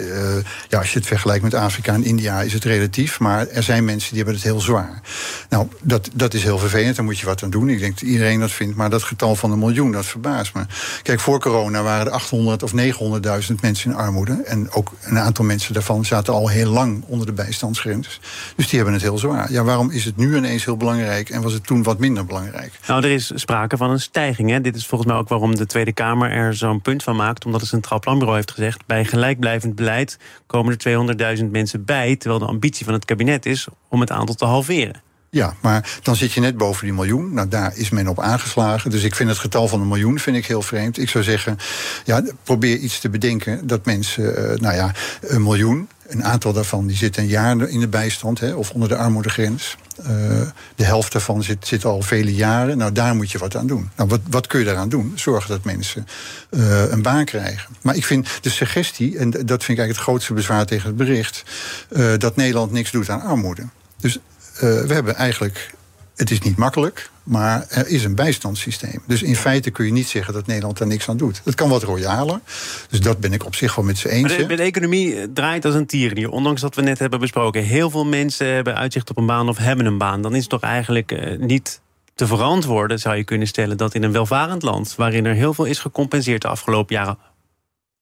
ja, 0.70 0.78
als 0.78 0.92
je 0.92 0.98
het 0.98 1.08
vergelijkt 1.08 1.44
met 1.44 1.54
Afrika 1.54 1.94
en 1.94 2.04
India 2.04 2.42
is 2.42 2.54
het 2.54 2.64
relatief. 2.64 3.20
Maar 3.20 3.48
er 3.48 3.64
zijn 3.64 3.86
mensen 3.86 4.10
die 4.10 4.18
hebben 4.18 4.36
het 4.36 4.44
heel 4.44 4.62
zwaar. 4.62 5.02
Nou, 5.50 5.68
dat, 5.82 6.10
dat 6.14 6.34
is 6.34 6.44
heel 6.44 6.58
vervelend, 6.58 6.96
daar 6.96 7.06
moet 7.06 7.20
je 7.20 7.26
wat 7.26 7.44
aan 7.44 7.50
doen. 7.50 7.70
Ik 7.70 7.80
denk 7.80 8.00
dat 8.00 8.10
iedereen 8.10 8.40
dat 8.40 8.52
vindt. 8.52 8.76
Maar 8.76 8.90
dat 8.90 9.04
getal 9.04 9.36
van 9.36 9.52
een 9.52 9.60
miljoen, 9.60 9.92
dat 9.92 10.06
verbaast 10.06 10.54
me. 10.54 10.66
Kijk, 11.04 11.20
voor 11.20 11.40
corona 11.40 11.82
waren 11.82 12.06
er 12.06 12.12
800 12.12 12.64
of 12.64 12.72
900.000 12.72 12.78
mensen 13.62 13.70
mensen 13.70 13.92
in 13.92 13.98
armoede. 13.98 14.42
En 14.46 14.72
ook 14.72 14.92
een 15.02 15.18
aantal 15.18 15.46
mensen 15.46 15.74
daarvan 15.74 16.06
zaten 16.06 16.34
al 16.34 16.48
heel 16.48 16.72
lang 16.72 17.04
onder 17.08 17.26
de 17.26 17.34
bijstandsgrens. 17.34 18.20
Dus 18.56 18.68
die 18.68 18.76
hebben 18.76 18.94
het 18.94 19.04
heel 19.04 19.18
zwaar. 19.18 19.52
Ja, 19.52 19.64
waarom 19.64 19.92
is 19.92 20.06
het 20.06 20.18
nu 20.18 20.38
ineens 20.38 20.66
heel 20.66 20.78
belangrijk 20.78 21.30
en 21.30 21.42
was 21.42 21.54
het 21.54 21.66
toen 21.66 21.84
wat 21.84 22.00
minder 22.00 22.26
belangrijk? 22.26 22.80
Nou, 22.88 23.04
er 23.04 23.12
is 23.12 23.32
sprake 23.36 23.78
van 23.78 23.90
een 23.90 24.00
stijging. 24.00 24.50
Hè? 24.50 24.62
Dit 24.62 24.76
is 24.76 24.86
volgens 24.86 25.10
mij 25.12 25.20
ook 25.20 25.30
waarom 25.30 25.56
de 25.56 25.66
Tweede 25.66 25.94
Kamer 25.94 26.32
er 26.32 26.56
zo'n 26.56 26.82
punt 26.82 27.04
van 27.04 27.16
maakt. 27.16 27.46
Omdat 27.50 27.62
het 27.62 27.70
Centraal 27.70 28.00
Planbureau 28.00 28.38
heeft 28.38 28.52
gezegd... 28.52 28.86
bij 28.86 29.06
gelijkblijvend 29.06 29.76
beleid 29.76 30.18
komen 30.48 30.78
er 30.78 31.38
200.000 31.38 31.46
mensen 31.46 31.86
bij... 31.86 32.16
terwijl 32.16 32.40
de 32.40 32.48
ambitie 32.48 32.86
van 32.86 32.94
het 32.94 33.06
kabinet 33.06 33.46
is 33.46 33.68
om 33.88 34.00
het 34.00 34.12
aantal 34.12 34.36
te 34.36 34.46
halveren. 34.46 35.02
Ja, 35.30 35.56
maar 35.62 36.00
dan 36.02 36.16
zit 36.16 36.32
je 36.32 36.40
net 36.40 36.58
boven 36.58 36.86
die 36.86 36.94
miljoen. 36.94 37.34
Nou, 37.34 37.48
daar 37.48 37.78
is 37.78 37.90
men 37.90 38.08
op 38.08 38.20
aangeslagen. 38.20 38.92
Dus 38.92 39.04
ik 39.04 39.16
vind 39.16 39.30
het 39.30 39.38
getal 39.38 39.68
van 39.68 39.82
een 39.82 39.88
miljoen 39.88 40.20
vind 40.20 40.38
ik 40.38 40.46
heel 40.46 40.62
vreemd. 40.62 40.98
Ik 40.98 41.10
zou 41.10 41.24
zeggen, 41.24 41.58
ja, 42.06 42.24
probeer 42.44 42.78
iets 42.78 43.00
te 43.00 43.10
bedenken 43.10 43.68
dat 43.68 43.86
mensen, 43.86 44.24
uh, 44.24 44.60
nou 44.60 44.76
ja, 44.76 44.92
een 45.22 45.44
miljoen. 45.44 45.90
Een 46.10 46.24
aantal 46.24 46.54
daarvan 46.54 46.88
die 46.88 46.98
zit 46.98 47.18
een 47.18 47.28
jaar 47.28 47.70
in 47.70 47.80
de 47.80 47.88
bijstand 47.88 48.40
hè, 48.40 48.54
of 48.54 48.72
onder 48.72 48.90
de 48.90 48.96
armoedegrens. 48.96 49.78
Uh, 50.00 50.08
de 50.76 50.84
helft 50.84 51.12
daarvan 51.12 51.44
zit, 51.44 51.68
zit 51.68 51.86
al 51.86 52.02
vele 52.02 52.34
jaren. 52.34 52.78
Nou, 52.78 52.92
daar 52.92 53.16
moet 53.16 53.32
je 53.32 53.38
wat 53.38 53.56
aan 53.56 53.68
doen. 53.68 53.90
Nou, 53.96 54.10
wat, 54.10 54.20
wat 54.30 54.48
kun 54.48 54.60
je 54.60 54.66
daaraan 54.66 54.90
doen? 54.90 55.12
Zorgen 55.16 55.50
dat 55.50 55.64
mensen 55.64 56.08
uh, 56.50 56.92
een 56.92 57.02
baan 57.02 57.26
krijgen. 57.26 57.76
Maar 57.82 57.96
ik 57.96 58.06
vind 58.06 58.28
de 58.42 58.50
suggestie, 58.50 59.18
en 59.18 59.30
dat 59.30 59.40
vind 59.40 59.52
ik 59.52 59.68
eigenlijk 59.68 59.90
het 59.90 59.98
grootste 59.98 60.34
bezwaar 60.34 60.66
tegen 60.66 60.88
het 60.88 60.98
bericht, 60.98 61.44
uh, 61.90 62.14
dat 62.18 62.36
Nederland 62.36 62.72
niks 62.72 62.92
doet 62.92 63.10
aan 63.10 63.22
armoede. 63.22 63.64
Dus 63.98 64.20
we 64.60 64.94
hebben 64.94 65.16
eigenlijk. 65.16 65.78
Het 66.20 66.32
is 66.32 66.40
niet 66.40 66.58
makkelijk, 66.58 67.10
maar 67.24 67.66
er 67.70 67.88
is 67.88 68.04
een 68.04 68.16
bijstandssysteem. 68.16 69.02
Dus 69.08 69.24
in 69.24 69.36
feite 69.36 69.70
kun 69.70 69.86
je 69.86 69.92
niet 69.92 70.08
zeggen 70.08 70.34
dat 70.34 70.48
Nederland 70.48 70.78
daar 70.78 70.88
niks 70.88 71.10
aan 71.10 71.18
doet. 71.18 71.42
Het 71.44 71.56
kan 71.56 71.70
wat 71.70 71.84
royaler. 71.84 72.40
Dus 72.90 73.00
dat 73.00 73.20
ben 73.20 73.34
ik 73.34 73.46
op 73.46 73.56
zich 73.56 73.76
wel 73.76 73.86
met 73.86 73.98
z'n 73.98 74.08
eens. 74.08 74.28
Maar 74.28 74.48
de, 74.48 74.56
de, 74.56 74.64
economie 74.64 75.34
draait 75.34 75.66
als 75.66 75.76
een 75.76 75.86
tierenlier. 75.86 76.30
Ondanks 76.30 76.62
dat 76.62 76.76
we 76.76 76.82
net 76.82 77.00
hebben 77.00 77.20
besproken. 77.20 77.64
Heel 77.64 77.90
veel 77.90 78.06
mensen 78.06 78.48
hebben 78.48 78.76
uitzicht 78.76 79.10
op 79.10 79.18
een 79.18 79.26
baan 79.26 79.50
of 79.50 79.58
hebben 79.58 79.86
een 79.86 79.98
baan. 79.98 80.22
Dan 80.22 80.36
is 80.36 80.42
het 80.42 80.50
toch 80.50 80.62
eigenlijk 80.62 81.12
uh, 81.12 81.38
niet 81.38 81.82
te 82.16 82.28
verantwoorden, 82.28 83.00
zou 83.00 83.16
je 83.16 83.24
kunnen 83.24 83.48
stellen, 83.48 83.78
dat 83.78 83.94
in 83.96 84.04
een 84.04 84.12
welvarend 84.12 84.62
land, 84.62 84.96
waarin 84.96 85.26
er 85.26 85.34
heel 85.34 85.54
veel 85.54 85.66
is 85.66 85.80
gecompenseerd 85.80 86.42
de 86.42 86.48
afgelopen 86.48 86.96
jaren, 86.96 87.18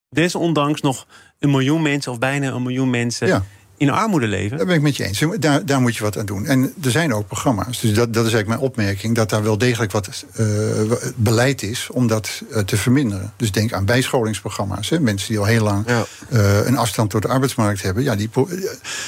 desondanks 0.10 0.82
nog 0.82 1.08
een 1.40 1.52
miljoen 1.52 1.82
mensen 1.82 2.12
of 2.12 2.20
bijna 2.20 2.52
een 2.52 2.64
miljoen 2.64 2.90
mensen 2.90 3.28
ja 3.28 3.44
in 3.78 3.90
armoede 3.90 4.28
leven. 4.28 4.58
Daar 4.58 4.66
ben 4.66 4.76
ik 4.76 4.82
met 4.82 4.98
je 4.98 5.04
eens. 5.04 5.24
Daar, 5.40 5.66
daar 5.66 5.82
moet 5.82 5.96
je 5.96 6.04
wat 6.04 6.18
aan 6.18 6.26
doen. 6.26 6.46
En 6.46 6.74
er 6.84 6.92
zijn 6.92 7.14
ook 7.14 7.28
programma's. 7.28 7.80
Dus 7.80 7.94
dat, 7.94 8.14
dat 8.14 8.26
is 8.26 8.34
eigenlijk 8.34 8.48
mijn 8.48 8.60
opmerking. 8.60 9.16
Dat 9.16 9.30
daar 9.30 9.44
wel 9.44 9.58
degelijk 9.58 9.92
wat 9.92 10.26
uh, 10.40 10.48
beleid 11.16 11.62
is 11.62 11.88
om 11.92 12.08
dat 12.08 12.42
uh, 12.52 12.60
te 12.60 12.78
verminderen. 12.78 13.34
Dus 13.36 13.52
denk 13.52 13.74
aan 13.74 13.86
bijscholingsprogramma's. 13.86 14.90
Hè. 14.90 15.00
Mensen 15.00 15.28
die 15.28 15.40
al 15.40 15.46
heel 15.46 15.64
lang 15.64 15.84
ja. 15.88 16.06
uh, 16.30 16.66
een 16.66 16.78
afstand 16.78 17.10
tot 17.10 17.22
de 17.22 17.28
arbeidsmarkt 17.28 17.82
hebben. 17.82 18.04
Ja, 18.04 18.16
die, 18.16 18.30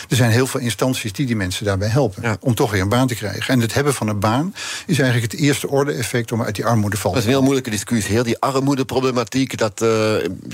er 0.10 0.16
zijn 0.16 0.32
heel 0.32 0.48
veel 0.48 0.60
instanties 0.60 1.14
die 1.14 1.26
die 1.26 1.36
mensen 1.36 1.66
daarbij 1.66 1.90
helpen. 1.90 2.24
Ja. 2.24 2.38
Om 2.40 2.56
toch 2.56 2.72
weer 2.72 2.82
een 2.82 2.90
baan 2.90 3.08
te 3.08 3.16
krijgen. 3.16 3.54
En 3.54 3.60
het 3.60 3.74
hebben 3.74 3.94
van 3.94 4.08
een 4.08 4.20
baan 4.20 4.54
is 4.86 5.00
eigenlijk 5.00 5.32
het 5.32 5.42
eerste 5.42 5.70
orde 5.70 5.92
effect 5.92 6.32
om 6.32 6.44
uit 6.44 6.56
die 6.56 6.66
armoede 6.66 6.96
te 6.96 7.02
vallen. 7.02 7.18
Dat 7.18 7.26
is 7.26 7.30
een 7.30 7.36
heel 7.36 7.46
moeilijke 7.46 7.70
discussie. 7.70 8.14
Heel 8.14 8.24
die 8.24 8.40
armoedeproblematiek. 8.40 9.58
Dat 9.58 9.86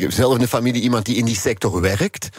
zelf 0.08 0.34
in 0.34 0.39
de 0.39 0.47
familie 0.47 0.82
iemand 0.82 1.06
die 1.06 1.15
in 1.15 1.25
die 1.25 1.36
sector 1.36 1.82
werkt. 1.82 2.30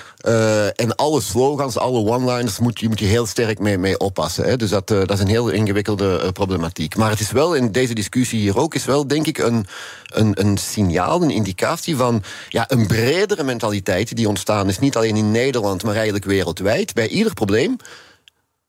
en 0.77 0.95
alle 0.95 1.21
slogans 1.21 1.66
alle 1.75 1.99
one-liners 1.99 2.59
moet 2.59 2.81
je, 2.81 2.89
moet 2.89 2.99
je 2.99 3.07
heel 3.07 3.27
sterk 3.27 3.59
mee, 3.59 3.79
mee 3.79 3.99
oppassen. 3.99 4.45
Hè. 4.45 4.57
Dus 4.57 4.71
dat, 4.71 4.91
uh, 4.91 4.99
dat 4.99 5.11
is 5.11 5.21
een 5.21 5.29
heel 5.29 5.49
ingewikkelde 5.49 6.21
uh, 6.23 6.29
problematiek. 6.29 6.97
Maar 6.97 7.11
het 7.11 7.21
is 7.21 7.31
wel 7.31 7.55
in 7.55 7.73
deze 7.73 7.95
discussie 7.95 8.41
hier 8.41 8.59
ook, 8.59 8.75
is 8.75 8.85
wel 8.85 9.07
denk 9.07 9.27
ik 9.27 9.39
een, 9.39 9.67
een, 10.07 10.41
een 10.41 10.59
signaal, 10.59 11.23
een 11.23 11.31
indicatie 11.31 11.97
van 11.97 12.23
ja, 12.49 12.65
een 12.69 12.87
bredere 12.87 13.43
mentaliteit 13.43 14.17
die 14.17 14.29
ontstaan 14.29 14.69
is. 14.69 14.79
Niet 14.79 14.97
alleen 14.97 15.17
in 15.17 15.31
Nederland, 15.31 15.83
maar 15.83 15.95
eigenlijk 15.95 16.25
wereldwijd. 16.25 16.95
Bij 16.95 17.09
ieder 17.09 17.35
probleem 17.35 17.77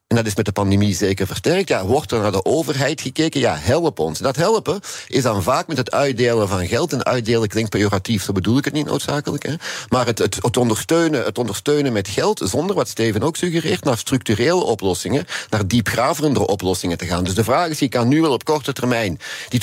en 0.08 0.16
dat 0.16 0.26
is 0.26 0.36
met 0.36 0.46
de 0.46 0.52
pandemie 0.52 0.96
zeker 0.96 1.28
versterkt, 1.28 1.70
ja, 1.70 1.86
wordt 1.86 2.12
er 2.12 2.20
naar 2.20 2.32
de 2.32 2.46
overheid 2.46 3.02
gekeken, 3.02 3.40
ja, 3.40 3.56
help 3.60 4.00
ons. 4.00 4.20
Dat 4.20 4.36
helpen 4.36 4.80
is 5.08 5.24
dan 5.24 5.44
vaak 5.44 5.68
met 5.68 5.78
het 5.78 5.92
uitdelen 5.92 6.48
van 6.48 6.68
geld. 6.68 6.94
En 6.94 7.06
uitdelen 7.06 7.48
klinkt 7.48 7.70
pejoratief, 7.70 8.24
zo 8.24 8.32
bedoel 8.32 8.58
ik 8.58 8.66
het 8.66 8.74
niet 8.74 8.86
noodzakelijk. 8.86 9.46
Hè. 9.46 9.54
Maar 9.90 10.06
het, 10.06 10.20
het, 10.20 10.38
het, 10.42 10.58
ondersteunen, 10.58 11.24
het 11.24 11.38
ondersteunen 11.38 11.94
met 11.94 12.08
geld, 12.08 12.42
zonder 12.44 12.76
wat 12.76 12.88
Steven 12.88 13.24
ook 13.24 13.36
suggereert, 13.36 13.84
naar 13.84 13.98
structurele 13.98 14.64
oplossingen, 14.64 15.26
naar 15.50 15.68
diepgraverende 15.68 16.48
oplossingen 16.48 16.98
te 16.98 17.06
gaan. 17.06 17.24
Dus 17.24 17.36
de 17.36 17.44
vraag 17.44 17.70
is, 17.70 17.80
je 17.80 17.90
kan 17.90 18.08
nu 18.08 18.22
wel 18.22 18.32
op 18.32 18.44
korte 18.44 18.74
termijn 18.74 19.20
die 19.50 19.62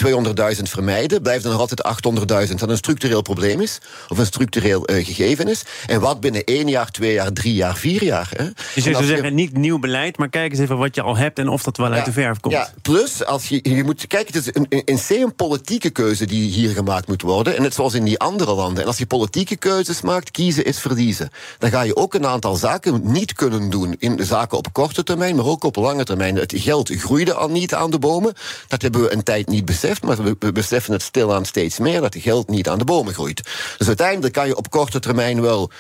200.000 0.57 0.63
vermijden, 0.63 1.23
blijft 1.23 1.45
er 1.45 1.51
nog 1.51 1.61
altijd 1.61 2.49
800.000, 2.49 2.55
dat 2.55 2.69
een 2.69 2.77
structureel 2.77 3.23
probleem 3.23 3.61
is, 3.61 3.79
of 4.09 4.19
een 4.19 4.27
structureel 4.27 4.91
uh, 4.91 5.05
gegeven 5.05 5.49
is. 5.49 5.63
En 5.87 6.01
wat 6.01 6.21
binnen 6.21 6.45
één 6.45 6.69
jaar, 6.69 6.91
twee 6.91 7.13
jaar, 7.13 7.33
drie 7.33 7.55
jaar, 7.55 7.77
vier 7.77 8.05
jaar. 8.05 8.31
Hè. 8.37 8.45
Dus 8.75 8.85
je 8.85 8.93
zou 8.93 9.05
zeggen, 9.05 9.35
niet 9.35 9.57
nieuw 9.57 9.79
beleid, 9.79 10.17
maar 10.17 10.33
kijk 10.35 10.51
eens 10.51 10.61
even 10.61 10.79
wat 10.79 10.95
je 10.95 11.03
al 11.03 11.17
hebt 11.17 11.39
en 11.39 11.49
of 11.49 11.63
dat 11.63 11.77
wel 11.77 11.93
uit 11.93 12.05
de 12.05 12.13
verf 12.13 12.41
komt. 12.41 12.55
Ja, 12.55 12.69
plus, 12.83 13.25
als 13.25 13.49
je, 13.49 13.61
je 13.63 13.85
moet, 13.85 14.07
kijk, 14.07 14.27
het 14.27 14.37
is 14.37 14.47
een, 14.47 14.67
een, 14.69 15.01
een 15.09 15.35
politieke 15.35 15.91
keuze 15.91 16.27
die 16.27 16.51
hier 16.51 16.71
gemaakt 16.71 17.09
moet 17.09 17.23
worden. 17.23 17.57
En 17.57 17.63
net 17.63 17.75
zoals 17.75 17.95
in 17.95 18.05
die 18.05 18.19
andere 18.19 18.55
landen. 18.55 18.83
En 18.83 18.89
als 18.89 18.99
je 18.99 19.07
politieke 19.07 19.57
keuzes 19.57 20.01
maakt, 20.01 20.31
kiezen 20.31 20.65
is 20.65 20.79
verliezen. 20.79 21.31
Dan 21.59 21.71
ga 21.71 21.83
je 21.83 21.97
ook 21.97 22.15
een 22.15 22.27
aantal 22.27 22.55
zaken 22.55 23.01
niet 23.03 23.33
kunnen 23.33 23.71
doen. 23.71 23.97
In 23.99 24.25
zaken 24.25 24.59
op 24.59 24.73
korte 24.73 25.03
termijn, 25.03 25.37
maar 25.37 25.47
ook 25.47 25.65
op 25.65 25.77
lange 25.77 26.05
termijn. 26.05 26.37
Het 26.37 26.53
geld 26.57 26.91
groeide 26.91 27.35
al 27.35 27.49
niet 27.49 27.75
aan 27.75 27.91
de 27.91 27.99
bomen. 27.99 28.35
Dat 28.69 28.83
hebben 28.83 29.03
we 29.03 29.13
een 29.13 29.23
tijd 29.23 29.49
niet 29.49 29.65
beseft, 29.65 30.03
maar 30.03 30.17
we 30.39 30.53
beseffen 30.53 30.93
het 30.93 31.03
stilaan 31.03 31.45
steeds 31.45 31.79
meer 31.79 32.01
dat 32.01 32.15
het 32.15 32.23
geld 32.23 32.49
niet 32.49 32.69
aan 32.69 32.79
de 32.79 32.85
bomen 32.85 33.15
groeit. 33.15 33.43
Dus 33.79 33.87
uiteindelijk 33.87 34.35
kan 34.35 34.47
je 34.47 34.57
op 34.57 34.71
korte 34.71 35.01
termijn 35.01 35.41
wel 35.41 35.71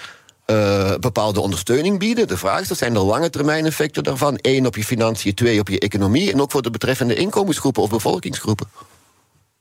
uh, 0.46 0.94
bepaalde 1.00 1.40
ondersteuning 1.40 1.98
bieden. 1.98 2.28
De 2.28 2.36
vraag 2.36 2.60
is, 2.60 2.68
dat 2.68 2.78
zijn 2.78 2.92
de 2.92 2.98
lange 2.98 3.30
termijn 3.30 3.66
effecten 3.66 4.02
daarvan. 4.02 4.38
Eén 4.40 4.66
op 4.66 4.76
je 4.76 4.84
financiën, 4.84 5.34
twee 5.34 5.60
op 5.60 5.68
je 5.68 5.78
economie... 5.78 6.32
en 6.32 6.40
ook 6.40 6.50
voor 6.50 6.62
de 6.62 6.70
betreffende 6.70 7.14
inkomensgroepen 7.14 7.82
of 7.82 7.90
bevolkingsgroepen. 7.90 8.66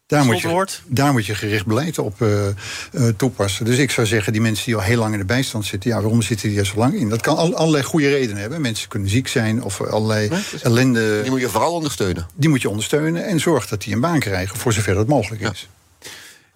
Daar 0.08 0.26
moet, 0.26 0.41
je, 0.41 0.67
daar 0.88 1.12
moet 1.12 1.26
je 1.26 1.36
gericht 1.36 1.65
beleid 1.65 2.00
op 2.00 2.22
uh, 2.22 2.48
uh, 2.91 3.08
toepassen. 3.17 3.65
Dus 3.65 3.78
ik 3.78 3.91
zou 3.91 4.08
zeggen, 4.08 4.34
die 4.34 4.41
mensen 4.41 4.65
die 4.65 4.76
al 4.76 4.82
heel 4.82 4.98
lang 4.98 5.13
in 5.13 5.19
de 5.19 5.26
bijstand 5.26 5.65
zitten... 5.65 5.89
ja, 5.89 6.02
waarom 6.02 6.22
zitten 6.22 6.50
die 6.50 6.60
er 6.60 6.65
zo 6.65 6.78
lang 6.78 6.93
in? 6.93 7.10
Dat 7.10 7.22
kan 7.22 7.38
al, 7.38 7.56
allerlei 7.56 7.84
goede 7.84 8.10
redenen 8.10 8.41
hebben. 8.41 8.62
Mensen 8.62 8.89
kunnen 8.89 9.10
ziek 9.10 9.28
zijn 9.28 9.63
of 9.63 9.82
allerlei 9.82 10.30
ellende... 10.62 11.22
Die 11.22 11.32
moet 11.32 11.39
je 11.39 11.50
vooral 11.50 11.74
ondersteunen. 11.74 12.28
Die 12.36 12.50
moet 12.50 12.62
je 12.62 12.69
ondersteunen 12.69 13.26
en 13.26 13.39
zorg 13.39 13.67
dat 13.67 13.82
die 13.82 13.93
een 13.93 14.02
baan 14.02 14.19
krijgen... 14.19 14.58
voor 14.58 14.74
zover 14.74 14.93
dat 14.93 15.08
mogelijk 15.08 15.41
is. 15.41 15.69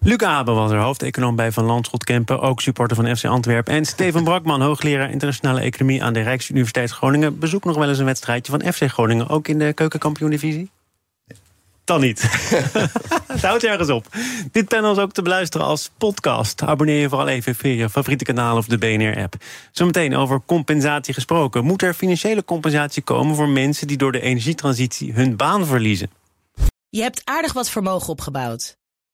Luc 0.00 0.22
Abe 0.22 0.52
was 0.52 0.70
er 0.70 0.78
hoofdeconoom 0.78 1.36
bij 1.36 1.52
Van 1.52 1.64
Landschot 1.64 2.04
Kempen, 2.04 2.40
ook 2.40 2.60
supporter 2.60 2.96
van 2.96 3.16
FC 3.16 3.24
Antwerpen. 3.24 3.74
En 3.74 3.84
Steven 3.84 4.24
Brakman, 4.28 4.60
hoogleraar 4.60 5.10
internationale 5.10 5.60
economie 5.60 6.02
aan 6.02 6.12
de 6.12 6.20
Rijksuniversiteit 6.20 6.90
Groningen. 6.90 7.38
Bezoek 7.38 7.64
nog 7.64 7.76
wel 7.76 7.88
eens 7.88 7.98
een 7.98 8.04
wedstrijdje 8.04 8.52
van 8.52 8.72
FC 8.72 8.82
Groningen, 8.82 9.28
ook 9.28 9.48
in 9.48 9.58
de 9.58 9.72
keukenkampioen-divisie? 9.72 10.70
Dan 11.84 12.00
niet. 12.00 12.22
Het 13.32 13.42
houdt 13.42 13.64
ergens 13.64 13.88
op. 13.88 14.06
Dit 14.52 14.68
panel 14.68 14.92
is 14.92 14.98
ook 14.98 15.12
te 15.12 15.22
beluisteren 15.22 15.66
als 15.66 15.90
podcast. 15.98 16.62
Abonneer 16.62 17.00
je 17.00 17.08
vooral 17.08 17.28
even 17.28 17.54
via 17.54 17.72
je 17.72 17.88
favoriete 17.88 18.24
kanaal 18.24 18.56
of 18.56 18.66
de 18.66 18.78
BNR-app. 18.78 19.34
Zometeen 19.72 20.16
over 20.16 20.40
compensatie 20.46 21.14
gesproken. 21.14 21.64
Moet 21.64 21.82
er 21.82 21.94
financiële 21.94 22.44
compensatie 22.44 23.02
komen 23.02 23.34
voor 23.34 23.48
mensen 23.48 23.86
die 23.86 23.96
door 23.96 24.12
de 24.12 24.20
energietransitie 24.20 25.12
hun 25.12 25.36
baan 25.36 25.66
verliezen? 25.66 26.10
Je 26.88 27.02
hebt 27.02 27.22
aardig 27.24 27.52
wat 27.52 27.70
vermogen 27.70 28.08
opgebouwd. 28.08 28.77